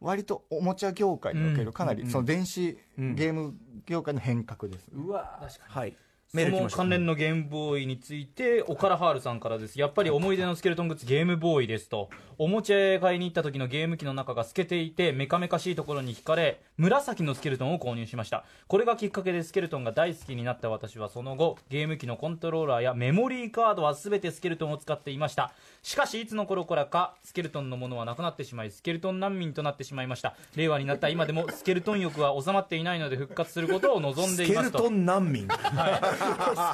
[0.02, 5.92] 割とおもちゃ業界におけるかなりその電子ゲーム業界の変革です、うわはい。
[5.92, 6.04] その
[6.36, 9.80] メールその関連のゲームボーイについてオカラハールさんからです。
[9.80, 12.10] やっぱり思い出のスケルトングッズゲームボーイですと。
[12.40, 18.46] おもちゃ屋買いに行った時のゲーム機の中が透けていてメカメカしいところに惹かれ紫のスケルトンを購入しました。
[18.68, 25.54] これがきっかけでスケルトンが大好きになった私はその後ゲーム機のコントローラーやメモリーカードは全てスケルトンを使っていました。
[25.84, 30.36] しかしいつの頃からかスケルトンのものはなくなってしまいスケルトン難民となってしまいました。
[30.56, 34.78] 令和になった今でもスケルトン欲は収まっていないので復活することを望んでいますと。
[34.80, 35.48] スケルトン難民。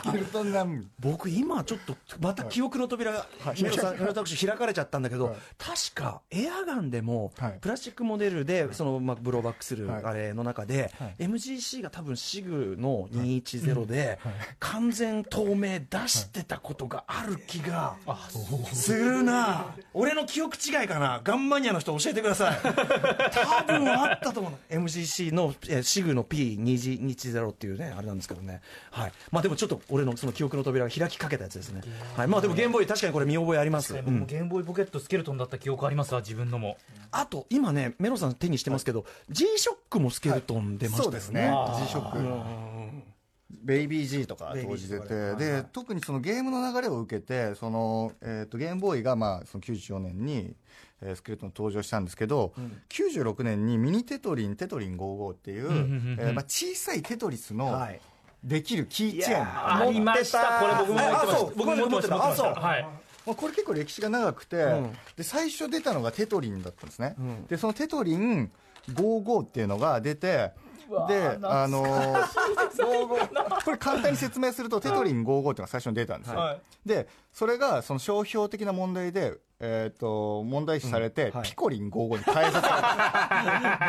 [0.05, 0.91] スケルトン難民。
[0.99, 3.25] 僕今ちょっとまた記憶の扉が
[3.59, 7.57] メロさんメロタクシー開かれちゃったんだけど、確かエアガンでもはい。
[7.59, 10.03] プラスチックモデルでそのまあブローバックするはい。
[10.03, 14.19] あれの中で MGC が多分シグの210で
[14.59, 17.95] 完全透明出してたことがある気が
[18.71, 19.75] するな。
[19.93, 21.21] 俺の記憶違いかな。
[21.23, 22.57] ガンマニアの人教えてください。
[22.61, 24.85] 多分あったと思うの。
[24.85, 28.61] MGC のえーシグの P210 っていうねあれなんですけどね。
[28.91, 29.11] はい。
[29.31, 31.81] まあでもちょっと俺のその記憶の扉が開きかけたやつですね。
[32.15, 32.27] はい。
[32.27, 36.77] まあでもゲームボーイ確かにこれ見覚えあります、僕もゲームボーイポケットスケルトンだった記憶ありますわ自分のも。
[37.11, 41.51] あと今ねメロさん手にしてますけど、G ショックもスケルトン出ましたよね、そうですね。
[41.83, 42.19] G ショック
[43.51, 50.55] ベイビー G とか当時出て、で特にそのゲームの流れを受けてその、えー、とゲームボーイが、まあ、その94年に、
[51.01, 52.53] えースケルトン登場したんですけど、
[52.89, 55.65] 96年にミニテトリンテトリン55っていう、
[56.19, 57.99] えーまあ、小さいテトリスのはい。
[58.43, 60.61] できるキーチェーン、ありました。
[60.61, 61.27] これ僕も持ってました。
[61.27, 61.53] あそう。
[61.57, 62.29] 僕も持ってた。
[62.29, 62.53] あそう。
[62.53, 62.83] はい。
[63.25, 64.65] まあ、これ結構歴史が長くて、
[65.17, 67.15] で最初出たのがテトリンだったんですね、
[67.49, 68.49] でそのテトリン
[68.93, 70.51] 55っていうのが出て
[71.07, 72.49] であのー
[73.63, 76.61] これ簡単に説明するとテトリン55っていうのが最初に出たんですよ、はい。
[76.85, 82.75] でそれがその商標的な問題で、えー、と問題視されて、ピコリン55に変えさせら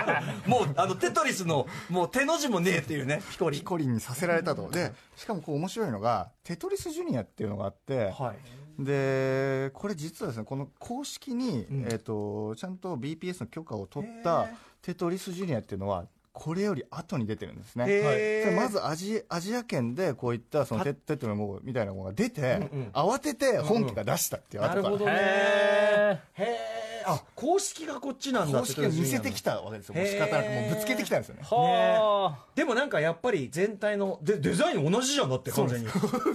[0.07, 0.49] れた。
[0.49, 4.69] もうあのテトリスのもう手の字もねえっていうねピコリピコリンにさせられたと。
[4.71, 8.85] でしかもこう面白いのがテトリスジュニアっていうのがあって、はい。
[8.85, 14.49] でこれ実はですねこの公式に、えー、とちゃんと BPS の許可を取った
[14.81, 18.45] テトリスジュニアっていうのはこれより後に出てるんですね、へー。
[18.45, 25.13] それまずアジアジア圏でこういったそのテテトリもみたいなものが出て、慌てて本家が出したっていう後から、なるほどね。
[25.13, 29.95] へへえあ公式がこっちなんだ公式が見せてきたわけですよ。
[29.95, 31.43] もう仕方なくもうぶつけてきたんですよね。
[31.45, 35.89] はあ、でもなんかやっぱり全体のでデザイン同じじゃんだって完全に。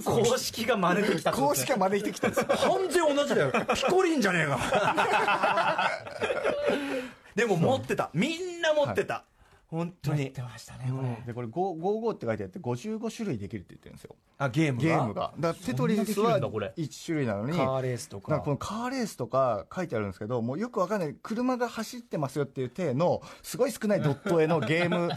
[0.04, 2.46] 公式が真似てきた公式が招いてきたんですよ。
[2.48, 3.52] 完全同じだよ。
[3.74, 5.90] ピコリンじゃねえか。
[7.34, 8.10] でも持ってた。
[8.14, 9.24] みんな持ってた、
[9.68, 10.32] 本当に。
[10.32, 14.14] 出ましたねこれ、でこれ55って書いてあって55種類できるって言ってるんですよ。
[14.38, 14.84] あゲームが？
[14.84, 15.34] ゲームが。
[15.38, 16.72] だテトリスはできるんだこれ。
[16.76, 18.36] 1種類なのにカーレースとか。
[18.36, 25.10] かこのカーレースとか書いてあるんですけどもうよくわかんない車が走ってますよっていう体のすごい少ないドット絵の ゲーム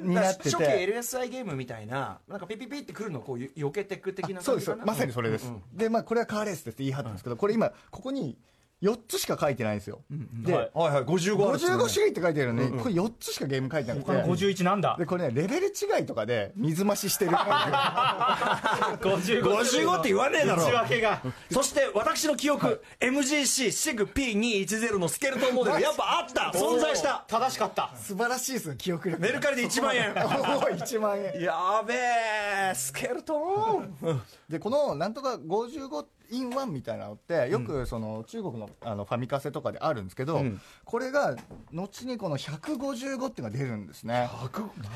[0.00, 0.50] になってて。
[0.50, 4.74] 初期 LSI ゲームみたいななんかピピピってくるのをこうよ避けてく的なそうです。
[4.74, 8.38] まさにそれです、でまあこれはカーレースですって言い張ったんですけど、これ今ここに
[8.82, 10.70] 4つしか書いてないんですよ、で、はい。
[10.74, 11.04] はいはい。
[11.04, 11.84] 55あるっつうのね。
[11.84, 14.06] 55種類って書いてあるのに、これ4つしかゲーム書いてなくて。
[14.06, 14.96] この51なんだ。
[14.98, 20.64] でこれねレベル違いとかで水増ししてる55 55 って言わねえだろ。
[20.64, 21.22] 内訳が。
[21.52, 26.50] そして私の記憶、MGC シグ P210 のスケルトンモデルやっぱあった。
[26.58, 27.24] 存在した。
[27.28, 27.92] 正しかった。
[27.96, 30.10] 素晴らしいですね記憶力メルカリで1万円。
[30.10, 31.40] おー1万円。
[31.40, 32.72] やべえ。
[32.74, 34.22] スケルトン。
[34.48, 40.60] でこのなんとか55 in 1みたいなのってよくその中国のあのファミカセとかであるんですけど、ん。
[40.84, 41.36] これが
[41.72, 44.28] 後にこの155っていうのが出るんですね。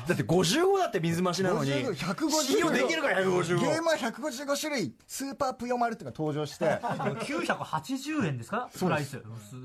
[0.07, 8.69] だって55だって水増しなのに50 155信用できるか155ゲームは155種類スーパーぷよ丸っていうのが登場して 980円ですか？
[8.77, 9.21] プライス。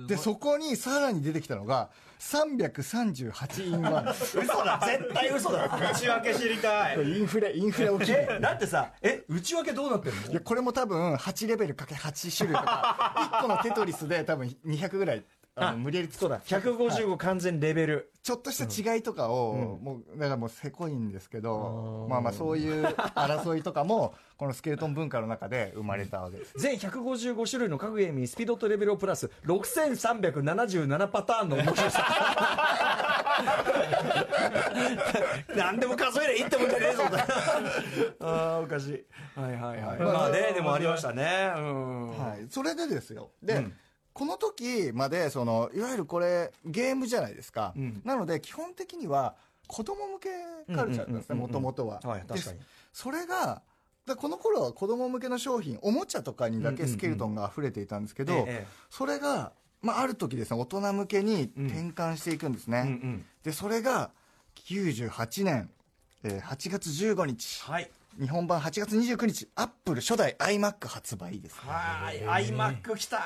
[0.06, 1.90] でそこにさらに出てきたのが
[2.22, 5.66] 338 in 1嘘だ絶対嘘だ。
[5.92, 7.18] 内訳知りたい。
[7.18, 8.26] インフレインフレ起きる。
[8.30, 10.30] えだってさえ内訳どうなってんの？
[10.30, 16.36] いやこれも多分8レベルかけ8種類とか1個のテトリスで多分200ぐらいあの無理やり作った。
[16.36, 18.12] 155完全レベル。
[18.22, 26.54] ちょっとした違いとかを、もうだからもうせこいんですけどまあまあそういう争いとかもこのスケルトン文化の中で生まれたわけです。
[26.56, 33.12] 全155種類の各ゲームにスピードとレベルをプラス6377パターンの面白さ。
[35.56, 37.02] 何でも数えりゃいいってもんじゃねえぞ
[38.20, 39.04] ああおかしい。
[39.38, 39.98] はいはいはい。
[39.98, 41.52] まあねでもありましたね。
[41.56, 42.10] うん。
[42.10, 43.30] はい、それでですよ。
[43.42, 43.66] で、
[44.12, 49.34] この時までそのいわゆるこれゲームじゃないですか、なので基本的には
[49.66, 52.58] 子供向けカルチャーなんですねもともとは、はい確かに。
[52.58, 53.62] でそれが
[54.06, 63.24] だこの頃は子供向けの商品おもちゃとかにだけスケルトンが溢れていたんですけど、ええそれが、まあ、ある時ですね大人向けに転換していくんですね、うんうん。
[63.44, 64.10] でそれが
[64.66, 65.70] 98年、
[66.24, 67.62] えー8月15日。
[67.62, 73.18] はい日本版8月29日アップル初代 iMac 発売ですはい iMac きた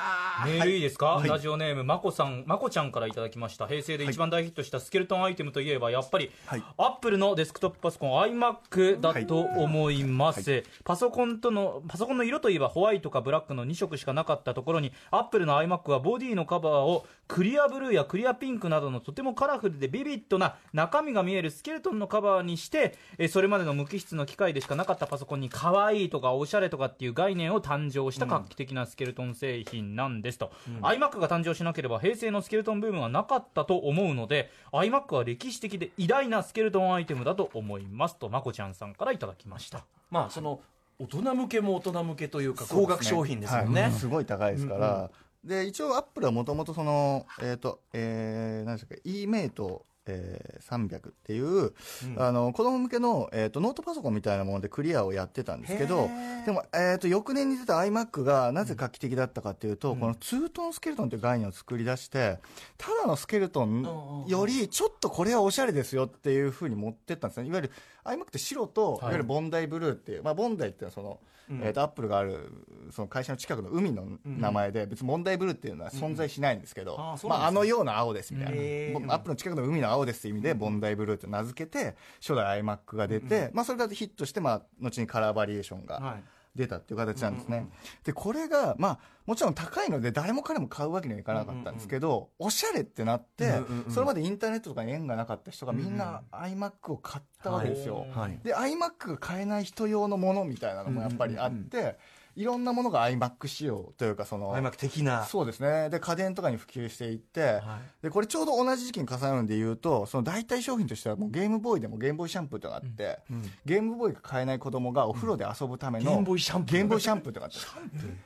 [0.45, 0.77] メールい。
[0.79, 3.67] いですか、ラジオネームまこさんまこちゃんからいただきました。
[3.67, 6.63] 平成で一番大ヒットしたスケルトンアイテムといえばやっぱり、はい。
[6.77, 39.85] アップルのデスクトップパソコン iMac だと思います、パソコンとのパソコンの色といえばホワイトかブラックの2色しかなかったところにアップルの iMac はボディのカバーをクリアブルーやクリアピンクなどのとてもカラフルでビビッドな中身が見えるスケルトンのカバーにしてえーそれまでの無機質の機械でしかなかったパソコンに可愛いとかおしゃれとかっていう概念を誕生した画期的なスケルトン製品なんですと、iMac が誕生しなければ平成のスケルトンブームはなかったと思うので iMac は歴史的で偉大なスケルトンアイテムだと思いますとまこちゃんさんからいただきました。
[40.09, 40.61] まあその
[40.99, 43.81] 大人向けも大人向けというか高額商品ですもんね。
[43.83, 43.91] はい。
[43.91, 45.11] すごい高いですから、
[45.43, 51.73] で一応アップルはもともとそのえっ、とえー、何でしたっけ？E メイトえー、300っていう、
[52.17, 56.09] あの子供向けの、えー、とノートパソコンみたいなものでクリアをやってたんですけど
[56.45, 62.39] でも、えー、と翌年に出た iMac がなぜ画期的だったかっていうと、このツートンスケルトンという概念を作り出して
[62.77, 67.47] ただのスケルトンよりちょっとこれはおしゃれですよっていうふうに持ってったんですね。
[67.47, 67.71] いわゆる
[68.05, 71.19] iMac って白と、い、わゆるボンダイブルーっていう、まあ、ボンダイっていうのはその、
[71.61, 72.51] えー、とアップルがある
[72.91, 86.23] その会社の近くの海の名前で、別にボンダイブルーっていうのは存在しないんですけど、あまあ、あのような青ですみたいな、アップルの近くの海の青ですっていう意味で、ボンダイブルーって名付けて初代 iMac が出て、まあ、それがヒットして、まあ、後にカラーバリエーションがはい。
[86.55, 87.67] 出たっていう形なんですね、
[88.03, 98.39] でこれが、まあ、もちろん高いので誰も彼も買うわけにはいかなかったんですけど、おしゃれってなって、それまでインターネットとかに縁がなかった人がみんな iMac を買ったわけですよ、はい。
[98.43, 101.99] で iMac が買えない人用のものみたいなのもやっぱりあって、
[102.37, 105.25] いろんなものが iMac 仕様というかその iMac 的な。
[105.25, 105.89] そうですね。
[105.89, 107.61] で家電とかに普及していって、
[108.03, 113.19] でこれちょうど同じ時期に重なるんで言うとその代替商品としてはもうゲームボーイでもゲームボーイシャンプーとかあって、
[113.65, 116.73] ゲームボーイが買えない子供がお風呂で遊ぶための、ゲームボーイシャンプー。
[116.73, 117.57] ゲームボーイシャンプーとかあって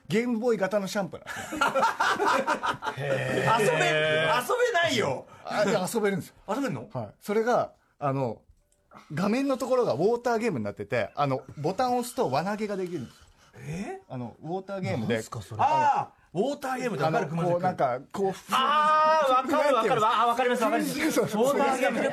[0.10, 1.26] ゲームボーイ型のシャンプーな
[3.58, 3.80] んですね遊べ遊べ
[4.74, 5.26] ないよ。
[5.45, 6.89] あで遊べるんですよ、遊べんの？
[6.93, 8.41] はい、それがあの
[9.13, 13.20] 画面のところがウォーターゲームになっててあのボタンを押すと輪投げができるんです
[13.55, 15.21] えあのウォーターゲームで。
[15.57, 17.29] ああウォーターゲームであの分かる。
[17.29, 20.01] 熊崎こうなんかこうああわかるわかる。
[20.01, 20.99] わあわかりますわかります。
[20.99, 22.11] ウォーターゲームね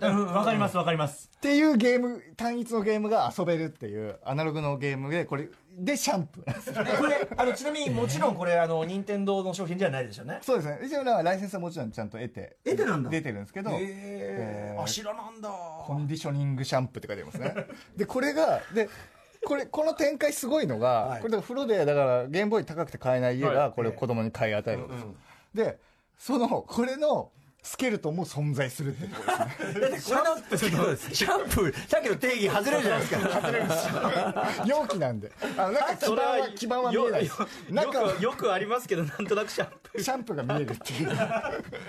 [0.00, 5.48] うんわかりますわかりますっていうゲーム単一のゲームが遊べるっていうアナログのゲームでこれ
[5.78, 18.88] でシャンプーこれあのちなみにもちろんこれあの任天堂の商品じゃないですよねそうですね一応ライセンスはもちろんちゃんと得て得てなんだ出てるんですけど、へえーえあ知らなんだコンディショニングシャンプーって書いてありますねでこれがで
[19.44, 21.22] これこの展開すごいのが、はい。
[21.22, 23.54] これ風呂でだからゲームボーイ高くて買えない家はい。
[23.54, 25.14] がこれを子供に買い与えるわけですよ、
[25.54, 25.78] で
[26.18, 27.30] そのこれの
[27.62, 29.14] スケルトンも存在するってこ
[29.74, 31.88] とですねだってこれのシャンプー。
[31.88, 33.66] さっきの定義外れるじゃないですか外れる
[34.66, 37.46] 容器なんであのなんか基盤は基盤は見えないですよ
[38.16, 40.02] くよくありますけどなんとなくシャンプー。
[40.02, 41.08] シャンプーが見えるっていう。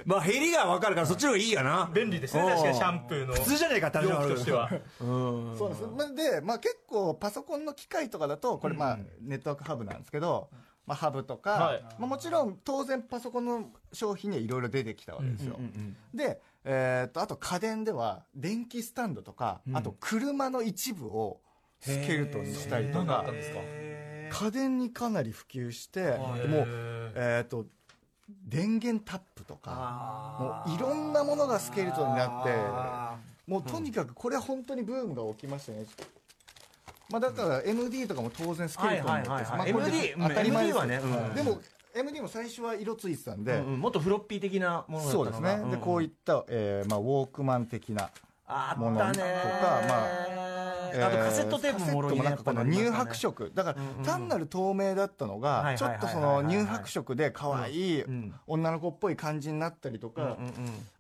[0.06, 1.90] まあ減りが分かるからそっちの方がいいやな。
[1.94, 3.26] 便利ですね確かにシャンプー。
[3.26, 4.70] の普通じゃねえかって話容としては。
[5.00, 5.82] そうです。
[5.96, 10.50] まあで、まあ、結構パソコンの機械とかだとこれまあネットワークハブなんですけど、
[10.90, 11.84] まあ、ハブとか、はい。
[12.00, 15.60] まあ、もちろん当然パソコンの商品にはいろいろ出てきたわけですよ、
[16.14, 21.40] で、えーっとあと家電では電気スタンドとか、あと車の一部を
[21.80, 23.24] スケルトンにしたりとか。
[24.32, 26.66] 家電にかなり普及してでもう
[27.16, 27.66] えーっと
[28.46, 32.56] 電源タップとかもういろんなものがスケルトンになって
[33.48, 35.86] もうとにかくこれ本当にブームが起きましたね。
[37.10, 41.36] まあだから MD とかも当然スケルトンになってはいはいはいまあこれ MD 当たり前はねうん。
[41.36, 41.62] でも
[41.96, 48.10] MD も最初は色ついてたんで、うんもっとフロッピー的なものだったそうですね、でこういった、えーまあ、ウォークマン的な
[48.48, 49.22] あものとか、
[49.88, 50.39] まあ
[50.90, 53.52] あとカセットテープももなんかこの乳白色。
[53.54, 58.34] だから単なる透明だったのがはいちょっとその乳白色で可愛いん。
[58.48, 60.38] 女の子っぽい感じになったりとか、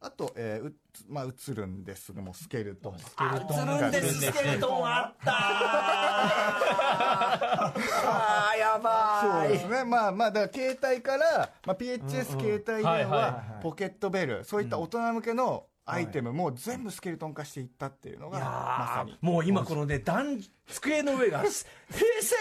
[0.02, 0.71] あと、えー
[1.08, 2.95] まあ、映るんですもうスケルトン。
[3.17, 4.21] あ映るんです。
[4.21, 5.32] スケルトンあった。
[7.02, 9.47] あーやばい。
[9.47, 9.84] そうですね。
[9.84, 19.13] まあまあだから携帯から、まあ、PHS 携帯電話ポケットベルそういった大人向けのアイテムも全部スケルトン化していったっていうのがいやまさに。
[19.13, 22.36] ーもう今このね段机の上が 平成！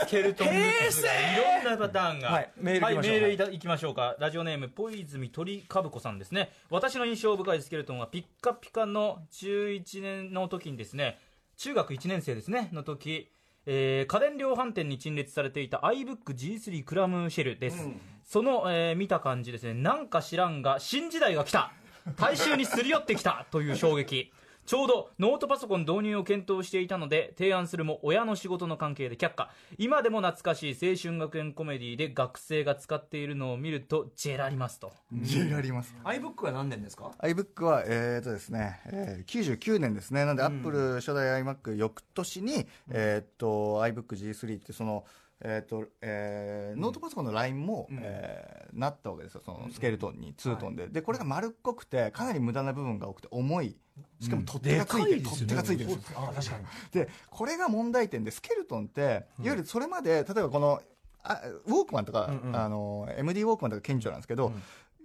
[0.00, 0.48] スケルトン。
[0.48, 2.28] グッズがいろんなパターンが。
[2.30, 3.12] はいメール行きましょう。
[3.12, 4.16] はいメールいきましょうか。
[4.18, 6.50] ラジオネームポイズミ鳥かぶこさんですね。
[6.70, 11.18] 私の印象深いスケルトンはピッカピカの11年の時にですね
[11.56, 13.30] 中学1年生ですねの時
[13.66, 17.88] えー家電量販店に陳列されていた iBookG3 クラムシェルです、
[18.24, 19.74] その、えー見た感じですね。
[19.74, 21.72] なんか知らんが新時代が来た
[22.16, 24.30] 大衆にすり寄ってきたという衝撃。
[24.66, 29.50] ちょうどノートパソコン導入を検討していたので提案するも親の仕事の関係で却下。
[29.76, 34.92] 今でも懐かしい青春学園コメディで学生が使っているのを見るとジェラりますと。
[35.12, 35.94] ジェラります。
[36.04, 40.24] iBook は何年ですか？iBook は、えーとですねえー99年ですね。
[40.24, 45.04] なんで、アップル初代 iMac 翌年に、えーっと iBookG3 ってその
[45.44, 49.42] えーっとえーノートパソコンのラインも、えーなったわけですよ。
[49.44, 50.88] そのスケルトンに、ツートンで。
[50.88, 53.76] でこれが丸っこくてかなり無駄な部分が多くて重い
[54.20, 56.18] しかも取っ手がついてる、取っ手がついてるんですよ。
[56.18, 56.64] あ確かに。
[56.90, 60.82] でこれが問題点でスケルトンっていわゆるそれまで例えばこの
[61.22, 64.52] あウォークマンとか、あの MD ウォークマンとか顕著なんですけど、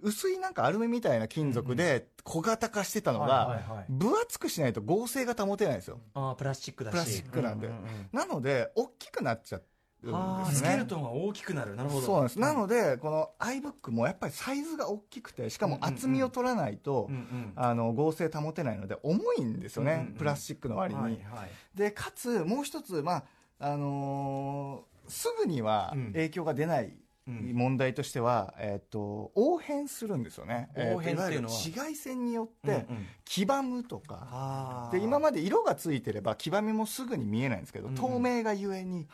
[0.02, 3.84] 薄いなんかアルミみたいな金属で小型化してたのはいはいがはい。
[3.88, 6.00] 分厚くしないと合成が保てないんですよ。
[6.14, 6.92] あープラスチックだし。
[6.92, 9.60] プラスチックなんで、うううんなので大きくなっちゃ
[10.02, 10.68] うんあーですね。
[10.70, 11.76] スケルトンが大きくなる。
[11.76, 12.06] なるほど。
[12.06, 17.52] そうなんです、なのでこの iBook もやっぱりサイズが大きくてしかも厚みを取らないと、うんうん。
[17.56, 20.06] あの合成保てないので重いんですよね、うんうん。
[20.08, 21.50] うんプラスチックの割に、はいはい。
[21.74, 23.24] でかつもう一つま
[23.58, 26.06] ああのーすぐにはうん。
[26.12, 26.92] 影響が出ないうん
[27.26, 30.68] 問題としては、えっと応変するんですよね。
[30.76, 31.54] 応変っていうのは。
[31.54, 33.06] えー紫外線によってうんうん。
[33.24, 34.98] 黄ばむとか、あー。
[34.98, 38.00] で今まで色がついてれば黄ばみもすぐに見えないんですけど、うんうん。
[38.00, 39.06] 透明がゆえに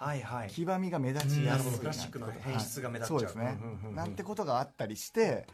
[0.48, 1.44] 黄ばみが目立ちやすい。
[1.44, 3.32] なるほどプラスチックの変質が目立っちゃう。
[3.32, 5.46] はいそうですね、うんうんうんなんてことがあったりして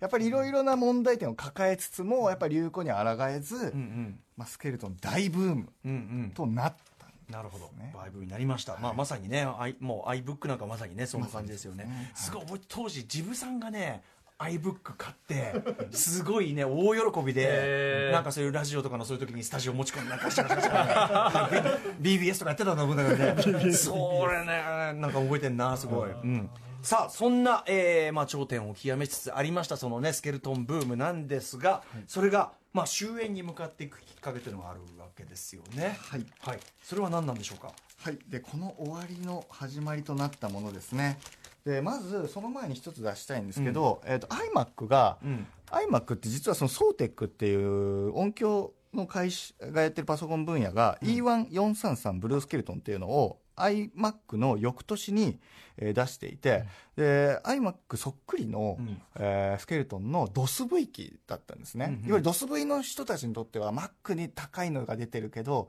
[0.00, 4.20] やっぱりいろいろな問題点を抱えつつもやっぱり流行に抗えず、うんうん。
[4.36, 5.94] まあ、スケルトン大ブームうんう
[6.26, 6.32] ん。
[6.34, 6.76] となっ
[7.30, 7.92] なるほど、ね。
[7.94, 14.02] バイブになりました、まあ、まさにね、アイもう iBook なんかまさにね、そんな感じですよね、すごい覚えて、当時、ジブさんがね、
[14.38, 15.54] iBook 買って、
[15.90, 18.12] すごいね、大喜びへで、ー。
[18.12, 21.62] なんかそういうラジオとかのそういう時にスタジオ持ち込んで、なんかしてましたね、
[22.00, 26.10] BBS とかやってたと思うんだけどね、それね、なんか覚えてんな、すごい。
[26.10, 26.50] うん。
[26.80, 35.98] さあそんな、えーまあ、頂点を極めつつありましたそのねスケルトンブームなんですが、それが、まあ、終焉に向かっていくきっかけというのがあるわけですよね。
[36.00, 36.26] はい。
[36.40, 37.72] はい、それは何なんでしょうか？
[37.96, 41.18] はい、でこの終わりの始まりとなったものですね。
[41.64, 45.46] でまずその前に一つ出したいんですけど、えー、と iMac が、ん。
[45.70, 55.38] iMac って実はそのソーテックっていう音響の会社がやってるパソコン分野が、E1433 ブルースケルトンっていうのを iMac の翌年に、
[55.76, 56.64] えー出していて、
[56.96, 59.00] で iMac そっくりの、ん。
[59.16, 61.98] えースケルトンの DOSV 機だったんですね、うんうん。
[62.08, 65.68] いわゆる DOSV の人たちにとっては Mac に高いのが出てるけど、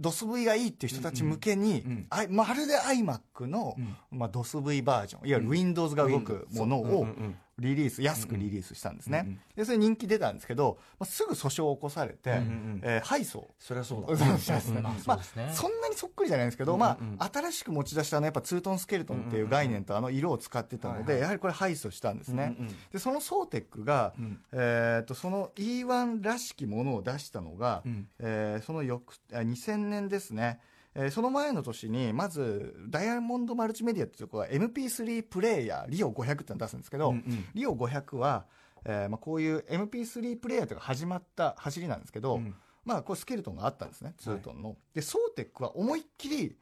[0.00, 2.36] DOSV がいいっていう人たち向けに、うんうん。
[2.36, 3.76] まるで iMac の、
[4.10, 9.40] まあ、DOSV バージョンいわゆる Windows が動くものをうんうんリリース安くリリースしたんですね、うんうん。
[9.56, 14.16] でそれ人気出たんですけど、まあ、すぐ訴訟を起こされて、んうんえー敗訴そりゃそうだ。
[14.16, 24.38] そうですねまあまそんなにそっくりじゃないんですけど、まあ、新しく持ち出したあのやっぱツートンスケルトンっていう概念とあの色を使ってたので、やはりこれ敗訴したんですね、うんうんでそのソーテックが、ん。
[24.52, 28.08] えー、とその E1 らしきものを出したのが、うん。
[28.18, 30.60] えーその翌あ2000年ですね
[30.98, 37.44] えーその前の年にまずダイヤモンドマルチメディアっていうところは MP3 プレイヤーリオ500ってのを出すんですけど、うんうん。
[37.54, 38.46] リオ500は、
[38.86, 42.54] えーまあ、こういう MP3 プレイヤーというか始まった走りなんですけど、うん。
[42.86, 44.76] まあ、これスケルトンがあったんですね、ツートンの。
[44.94, 46.56] で、ソーテックは思いっきり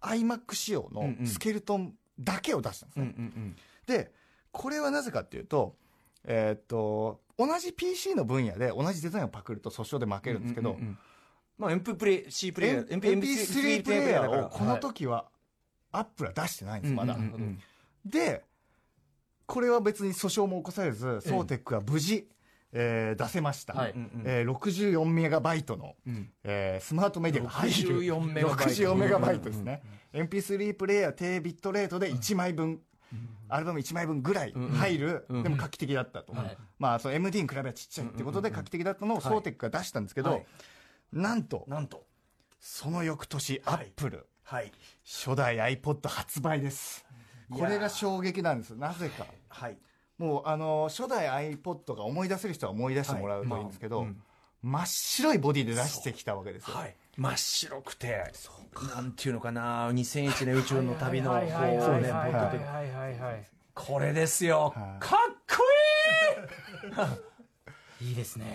[0.00, 3.24] iMac 仕様のスケルトンだけを出したんですうんうね。
[3.24, 3.56] ん。
[3.86, 4.12] で、
[4.52, 5.76] これはなぜかっていうと、
[6.24, 10.98] えーっと、同じ PC の分野で同じデザインをパクると訴訟で負けるんですけど、うんうんうん
[11.62, 15.26] まあ MP プレイ C プレイヤー MP3 プレイヤーをこのと時は
[15.92, 17.16] アップルは出してないんです、まだ。
[18.04, 18.42] で、
[19.46, 22.26] これは別に訴訟も起こされず、ソーテックは無事、
[22.72, 23.74] えー出せました。
[23.74, 23.94] はい
[24.24, 29.82] えー64メガバイトの、うんえースマートメディアが入る64メガバイト64メガバイトですね、
[30.12, 32.80] MP3 プレイヤー低ビットレートで1枚分、
[33.48, 40.46] アルバム1枚分ぐらい入る、でも画期的だったと、はいまあ、その MD に比べばちっちゃいってことで画期的だったのをソーテックが出したんですけど、はい
[41.12, 42.04] なんとなんと。
[42.60, 44.72] その翌年アップルはい。
[45.04, 47.04] 初代 iPod 発売です。
[47.50, 48.70] これが衝撃なんです。
[48.76, 49.26] なぜか。
[49.48, 49.76] はい。
[50.18, 54.32] もうあの初代 iPod が思い出せる人は思い出してもらうといいんですけど、はいまあ
[54.62, 56.94] 真っ白いボディで出してきたわけですよ、はい。
[57.16, 58.32] 真っ白くて
[58.94, 63.44] なんていうのかな2001年宇宙の旅のこうねはいはいポッドではいはいはい。
[63.74, 64.72] これですよ。
[64.76, 65.00] はい。
[65.00, 65.64] かっこ
[66.86, 67.18] いい
[68.02, 68.46] いいですね。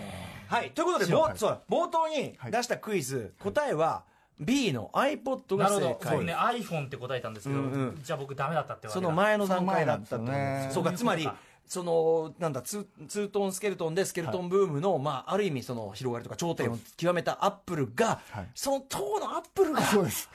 [0.48, 4.04] はいということで白冒そう冒頭に出したクイズ答えは
[4.40, 6.10] B の iPod がなるほ正ど。
[6.10, 8.00] そうね解 iPhone って答えたんですけど、うんうん。
[8.02, 9.00] じゃあ僕ダメだったってわけだ。
[9.00, 10.26] その前の段階だったと。
[10.70, 10.92] そうか。
[10.92, 11.28] つまり
[11.66, 18.48] そのなんだツーツートンスケルトンでスケルトンブームの、まあ、ある意味その広がりとか頂点を極めたアップルが、はい。
[18.54, 20.30] その当のアップルがそうです。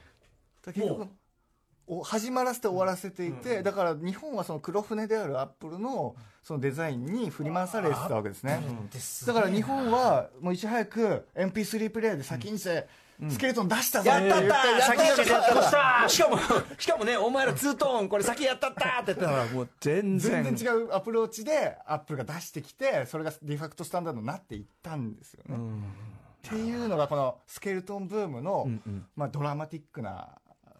[0.64, 1.08] 結局
[1.86, 8.60] お始まらせて終わらせていて、だから日本はその黒船であるアップルのそのデザインに振り回されてたわけですね、
[8.92, 12.86] ですだから日本はもういち早く MP3 プレイヤーで先にして
[13.30, 14.10] スケルトン出したぞ。
[14.10, 16.38] やったった言先やっったったたしかも
[16.78, 20.44] しかもねお前らツートーンこれ先やったったって言ったらもう全然。
[20.44, 25.56] 全然違うアプローチでアップルが出してきてそれがデファクトスタンダードになっていったんですよね、
[26.46, 28.68] っていうのがこのスケルトンブームの、
[29.16, 30.28] まあ、ドラマティックな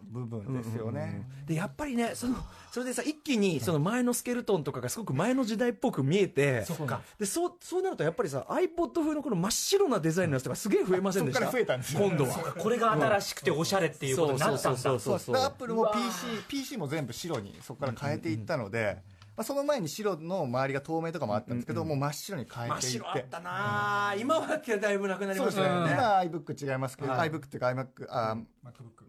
[0.09, 2.35] 部分ですよね、でやっぱりねその
[2.71, 7.01] それでさ一気にその前のスケルトンとかがすごく前の時代っぽく見えてそっか。
[7.19, 11.41] でそうそうなるとやっぱりさ iPod 風のこの真っ白なデザインのやつとかすげえ増えませんでした？
[11.41, 12.53] そっから増えたんですよ今度は。
[12.57, 14.77] これが新しくておしゃれっていうことになったんだ。
[14.77, 15.99] そうそうですだからアップルも PC,
[16.47, 18.97] PC も全部白にそこから変えていったので、
[19.37, 22.85] まあ、その前に白の周りが透明とかもあったんですけど、もう真っ白に変え真って。
[22.85, 25.91] いっ白あったなあ今はだいぶなくなりましたよね。
[25.91, 27.29] 今 iBook 違いますけど、はい。
[27.29, 28.37] iBook っていうか iMac あ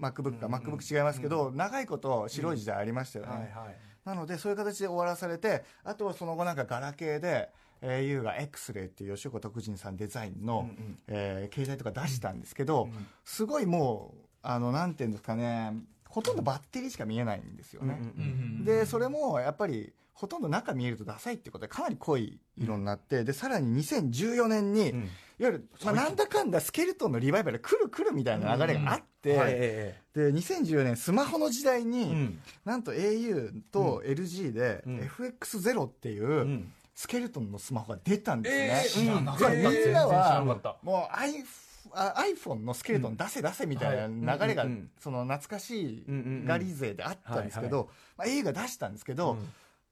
[0.01, 3.77] MacBook か、MacBook 違いますけど、長いこと白い時代ありましたよね、はいはい。
[4.05, 7.51] なのでそういう形で終わらされてあとはその後なんかガラケーで
[7.83, 10.71] au が X レイっていう吉岡徳仁さんデザインの、
[11.07, 12.89] えー携帯とか出したんですけど、
[13.25, 15.73] すごいもうあのなんていうんですかね
[16.09, 18.65] ほとんどバッテリーしか見えないんですよね、うん。
[18.65, 25.11] でそれもやっぱりほとんど中見えるとダサいってことでかなり濃い色になって、でさらに2014年に、ん。
[25.39, 29.53] いわゆる、まあ、なんだかんだスケルトンのリバイバル来る来るみたいな流れがあって、はい。
[29.55, 32.39] えで2014年スマホの時代に、うん。
[32.65, 35.01] なんと au と LG で、ん。
[35.01, 36.73] FX0 っていう、ん。
[36.95, 39.53] スケルトンのスマホが出たんですね、えー知らなかった。
[39.53, 41.45] じゃあみんなはもう i
[41.93, 44.91] あ iPhone のスケルトン出せ出せみたいな流れがうんうんうん。
[44.99, 46.45] その懐かしいうんうんうん。
[46.47, 49.37] ガリ勢であったんですけはいど、まあ、au が出したんですけど、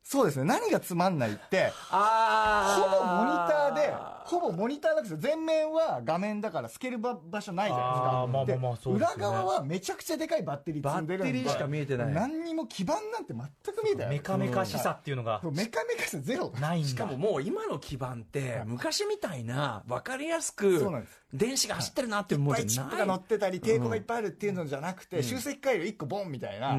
[0.04, 0.44] そうですね。
[0.44, 8.06] 何がつまんないってあほぼモニターであほぼモニターなんですよ全面は画面だから透ける場場所ないじゃないですか。
[8.06, 9.14] あーまあまあまあそうですよね。
[9.16, 12.14] 裏側はめちゃくちゃでかいバッテリー積んでるんでバッテリーしか見えてない。
[12.14, 14.10] 何にも基板なんて全く見えてない。
[14.10, 15.40] メカメカしさっていうのが。
[15.52, 16.88] メカメカさゼロないんだ。
[16.88, 20.90] しかももう今の基盤って昔みたいな分かりやすく
[21.34, 26.78] 電子が走ってるなっていうもいっぱいのじゃないチップが乗ってたり抵抗がいっぱいあるっていうのじゃなくて、集積回路1個ボンみたいな、あ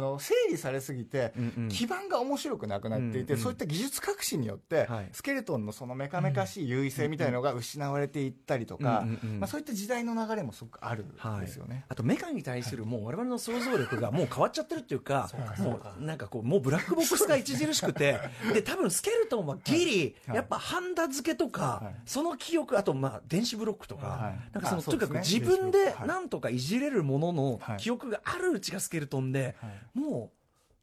[0.00, 1.34] の整理されすぎて、
[1.68, 5.08] 基盤が面白くなくなっていて、そういった技術革新によって、はい。
[5.12, 9.04] スケルトンのそのメカメカしい優意性みたいのが失われていったりとか、
[9.38, 11.84] まあ、そういった時代の流れもすごくあるんはいですよね。
[11.88, 18.18] あとメカに対するもう我々の想像力がもう変わっちゃってるっていうかもうなんかこうもうブラックボックスが著しくて
[18.52, 20.36] で多分スケルトンはギリはい。
[20.36, 21.94] やっぱハンダ付けとかはい。
[22.04, 24.50] その記憶あとまあ電子ブロックとかはい。
[24.52, 26.08] なんかそのとにかく自分ではい。
[26.08, 29.98] なんとかいじれるもののはい記憶があるうちがスケルトンではい。
[29.98, 30.36] もう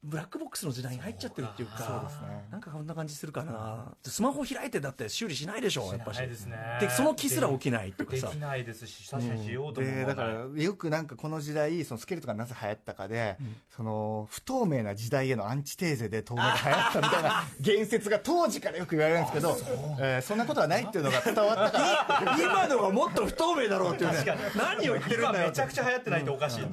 [0.04, 2.44] ブラックボックスの時代に入っちゃってるっていうかそうですね。
[2.50, 6.56] なんかこんな感じするかなスマホ開いてだって修理しないでしょやっぱしないですね。
[6.80, 8.28] でその気すら起きないとかさ。
[8.28, 13.38] できないですし確かにしようとも思でだからよくなんかこの時代そのスケルトンがなぜ流行ったかで、
[13.74, 19.56] その不透明な時代へのアンチテーゼで透明が流行ったみたいな 言説が当時からよく言われるんですけど
[20.00, 21.78] えーそんなことはないっていうのが伝わったか
[22.24, 22.36] ら。
[22.44, 24.24] 今のはもっと不透明だろうっていうね。
[24.54, 26.64] 何を言ってるんだよ今めちゃくちゃ流行ってないとおかしい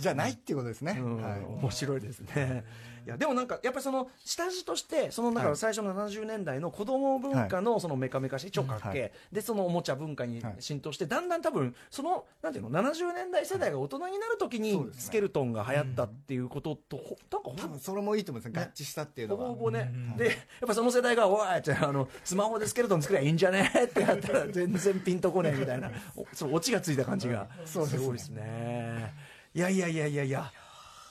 [0.00, 1.22] じゃないっていうことですね、うん。
[1.22, 1.40] はい。
[1.40, 2.64] 面白いですね。
[3.06, 3.08] い。
[3.08, 9.12] やでもなんかやっぱりその下地としてそのだから最初の70年代の子供文化のそのメカメカしい超かっけえ、はい。
[9.32, 10.56] でそのおもちゃ文化にはい。
[10.60, 18.60] 浸透してだんだん多分そのなんていうの70年代世代が大人になるときそにスケルトンが流行ったっていうこととほなん多分それもいいと思いますね。
[18.60, 20.34] 合致したっていうほのはぼほぼね、でやっ
[20.66, 23.70] ぱその世代が「おい!」ってあのスマホでスケルトン作りゃいいんじゃね？
[23.84, 25.90] ってやったら全然ピンとこねえみたいな。
[26.16, 27.48] おそのオチがついた感じが。
[27.64, 30.50] すごいですねいやいやいやいやいや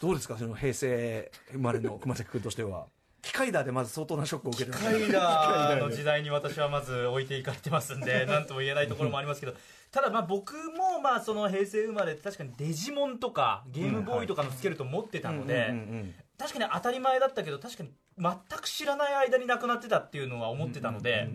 [0.02, 0.38] どうですか？
[0.38, 2.86] その平成生まれの熊崎君としては。
[3.22, 9.54] 機械だでまず相当なショックを受けてるカイダーの時代に私はまず置いていかれてますんで 何とも言えないところもありますけど。
[9.92, 21.28] ただまあ僕もまあその平成生まれ確かにデジモンとかゲームボーイとかのスケルトン持ってたので、うんうんうん確かに当たり前だったけど確かに全く知らない間に亡くなってたっていうのは思ってたので、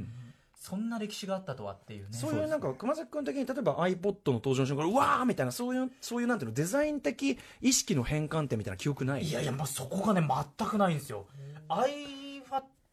[0.66, 2.16] そんな歴史があったとはっていうね。
[2.16, 9.24] そういうなんか熊崎君的に例えば iPod の登場の瞬間うわーみたいなそういうそういうなんていうのデザイン的意識の変換点みたいな記憶ない？
[9.24, 10.26] いやいや、まあ、そこがね
[10.58, 11.26] 全くないんですよ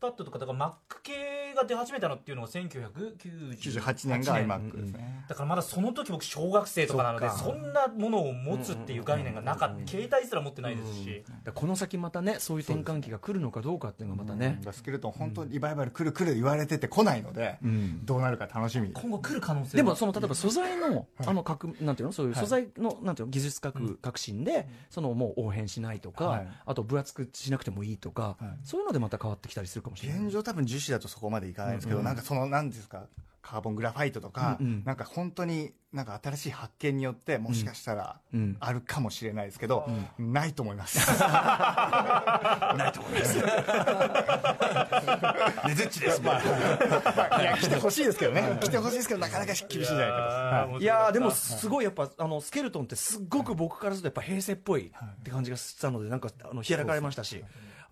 [0.02, 0.74] iPad とかだから Mac
[1.04, 9.88] 系が出始めたのっていうのが1998 98年が iMac ですね、だからまだその時僕小学生とかなのでそんなものを持つっていう概念がなかった。
[9.88, 11.24] 携帯すら持ってないですし。
[11.54, 14.60] この先またねそういう転換期が来るのかどうかっていうのがまたね。
[14.72, 17.60] スケルトン本当にリバイバル来る来る言われてて来ないので、
[18.04, 22.12] どうなるか楽しみ今後来る可能性でもその例えば素材のあの革なんていうの？
[22.14, 23.32] そういう素材のなんていうの？
[23.32, 26.48] 技術革革新でそのもう応変しないとか、はい。
[26.66, 28.58] あと分厚くしなくてもいいとか、はい。
[28.64, 30.24] そういうのでまた変わってきたりするかもしれない。
[30.24, 33.04] 現状多分樹脂だとそこまでいかないんですけど、なんかその何ですか
[33.42, 34.84] カーボングラファイトとか、うんうん。
[34.86, 38.56] なんか本当になんか新しい発見によってもしかしたらうん。
[38.60, 39.88] あるかもしれないですけど、
[40.18, 43.38] ないと思います、ないと思います。
[45.68, 46.22] ねずっちです。
[46.22, 48.58] まあいや来てほしいですけどね。
[48.62, 50.82] 来てほしいですけどなかなか厳しいじゃないかと、はい。
[50.82, 50.86] い。
[50.86, 57.44] やーでもすごいやっぱあのスケルトンってすっごく僕からするとやっぱ平成っぽいって感じがしたのでなんかあの開かれましたし。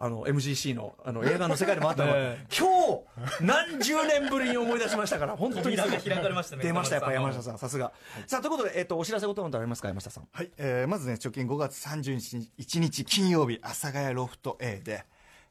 [0.02, 2.68] あの MGC のあの映画の世界でもあったのが、 今
[3.40, 5.76] 日何十年ぶりに思い出しましたから 本当に。
[5.76, 7.92] 開かれましたね出ましたやっぱ山山下下さんさすが、
[8.26, 10.28] さあということで、えっとお知らせことなどありますか山下さん。
[10.32, 15.04] はいえーまずね直近5月31日金曜日阿佐ヶ谷ロフト A で、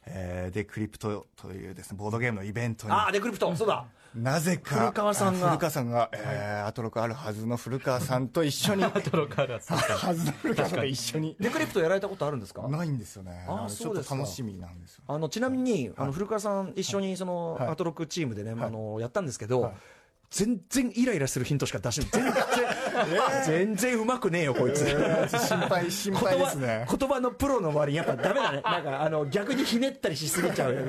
[0.07, 3.85] えー、デクリプトというですねボードゲームのイベントにああデクリプトそうだ
[4.15, 5.49] なぜか古川さんが。
[5.49, 8.85] 古川さんが、えーアトロクあるはずの古川さんと一緒に。
[8.85, 11.37] あるトロカラさんはずの古川さんと一緒に。
[11.39, 12.67] デクリプトやられたことあるんですか？
[12.69, 13.45] ないんですよね。
[13.49, 15.05] あそうです楽しみなんですよ。
[15.09, 17.69] あのちなみに、あの古川さん一緒にその、はい。
[17.69, 19.73] アトロックチームでね、あのやったんですけど、はい。
[20.31, 22.33] 全然イライラするヒントしか出しない全然、
[23.47, 24.97] 全然うまくねえよこいつ、心
[25.69, 26.87] 配心配ですね。
[26.89, 28.61] 言葉言葉のプロの割にやっぱダメだね。
[28.63, 30.75] なんかあの逆にひねったりしすぎちゃう。
[30.75, 30.81] よ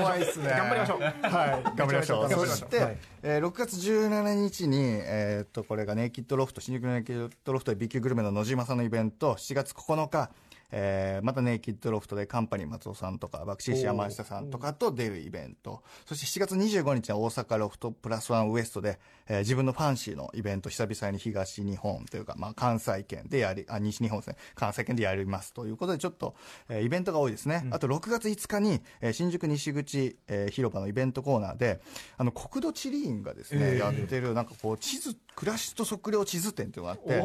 [0.00, 0.50] 怖いですね。
[0.50, 1.02] 頑張りましょう。
[1.02, 2.30] はい頑張りましょう。
[2.30, 10.30] そして、はいえー6月17日に、えーっとこれがネイキッドロフト新宿のネイキッドロフトで B 級グルメの野島さんのイベント7月9日
[10.70, 15.82] えーまたネイキッドロフトでカンパニー松尾さんとか爆心師山下さんとかと出るイベント。
[16.06, 18.98] そして7月25日は大阪ロフトプラスワンウエストで、
[19.28, 26.34] えー自分のファンシーのイベント久々に東日本というか、まあ、関西圏でやりあ西日本ですね関西圏でやりますということでちょっと、
[26.68, 31.80] えーイベントが多いですね、あと6月5日に、えー新宿西口、えー広場のイベントコーナーで
[32.16, 37.20] あの国土地理院がですね、やってるなんかこう地図暮らしと測量地図展っていうのがあってえ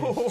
[0.00, 0.21] ー超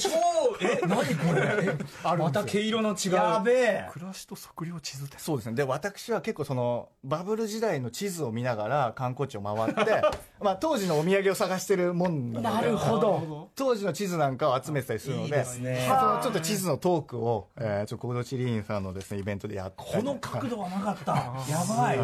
[0.61, 1.75] え何これ？
[2.17, 3.13] また毛色の違う。
[3.13, 3.87] やべえ。
[3.91, 5.55] 暮らしと測量地図ってそうですね。
[5.55, 10.01] で私は結構そのバブル時代の地図を見ながら観光地を回って
[10.39, 12.55] まあ当時のお土産を探してるもんなので。
[12.55, 13.49] なるほど。
[13.55, 15.85] 当時の地図なんかを集めてたりするのでいいですね。
[15.89, 21.11] まあそのちょっと地図のトークを、えー、ちょっと国土地理院さんのですねイベントでやってこの角度はなかった。
[21.49, 21.99] やばい。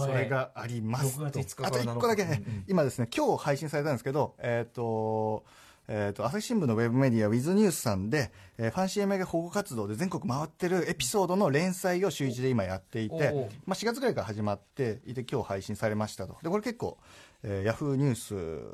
[0.00, 5.44] それがあります6月5日からあと1個だけね、今ですね今日配信されたんですけどえっ、と
[5.92, 16.36] ええー、と朝日新聞のウェブメディアウィズニュースさんで、えーファンシーエメゲ保護活動で全国回ってるエピソードの連載を週一で今やっていてまあ、4月ぐらいから始まっていて今日配信されましたと。
[16.42, 16.96] でこれ結構、
[17.42, 18.14] えーヤフーニュー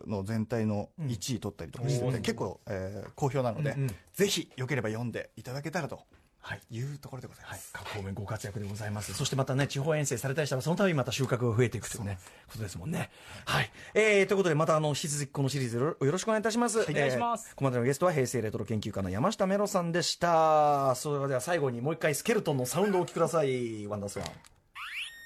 [0.04, 3.74] スの全体の1位取ったりとかしてて、結構、えー好評なので、
[4.12, 6.00] ぜひよければ読んでいただけたらと
[6.46, 9.12] はいいうところでございます、各方面ご活躍でございます。
[9.14, 13.10] そしてまたね、地方遠征されたりしたら、その度にまた収穫が増えていくというね、ことですもんね。
[13.46, 13.70] はい。
[13.94, 16.82] えー、ということで、またあの、引き続きこのシリーズよろしくお願いいたします。
[16.82, 20.94] お願いしますえーここまでのゲストは平成レトロ研究家の山下メロさんでした。
[20.94, 23.88] それでは最後にもう一回スケルトンのサウンドをお聞きください。
[23.88, 24.28] ワンダースワン。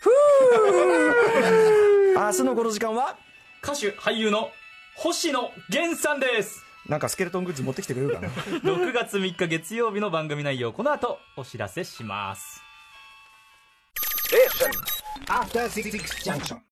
[0.01, 3.19] ふー 明日のこの時間は、
[3.63, 4.51] 歌手俳優の
[4.97, 8.29] 星野源さんですなんかスケルトングッズ持ってきてくれるかな
[8.67, 12.61] 6月3日月曜日の番組内容この後お知らせします
[15.29, 15.93] After Six
[16.25, 16.61] Junction.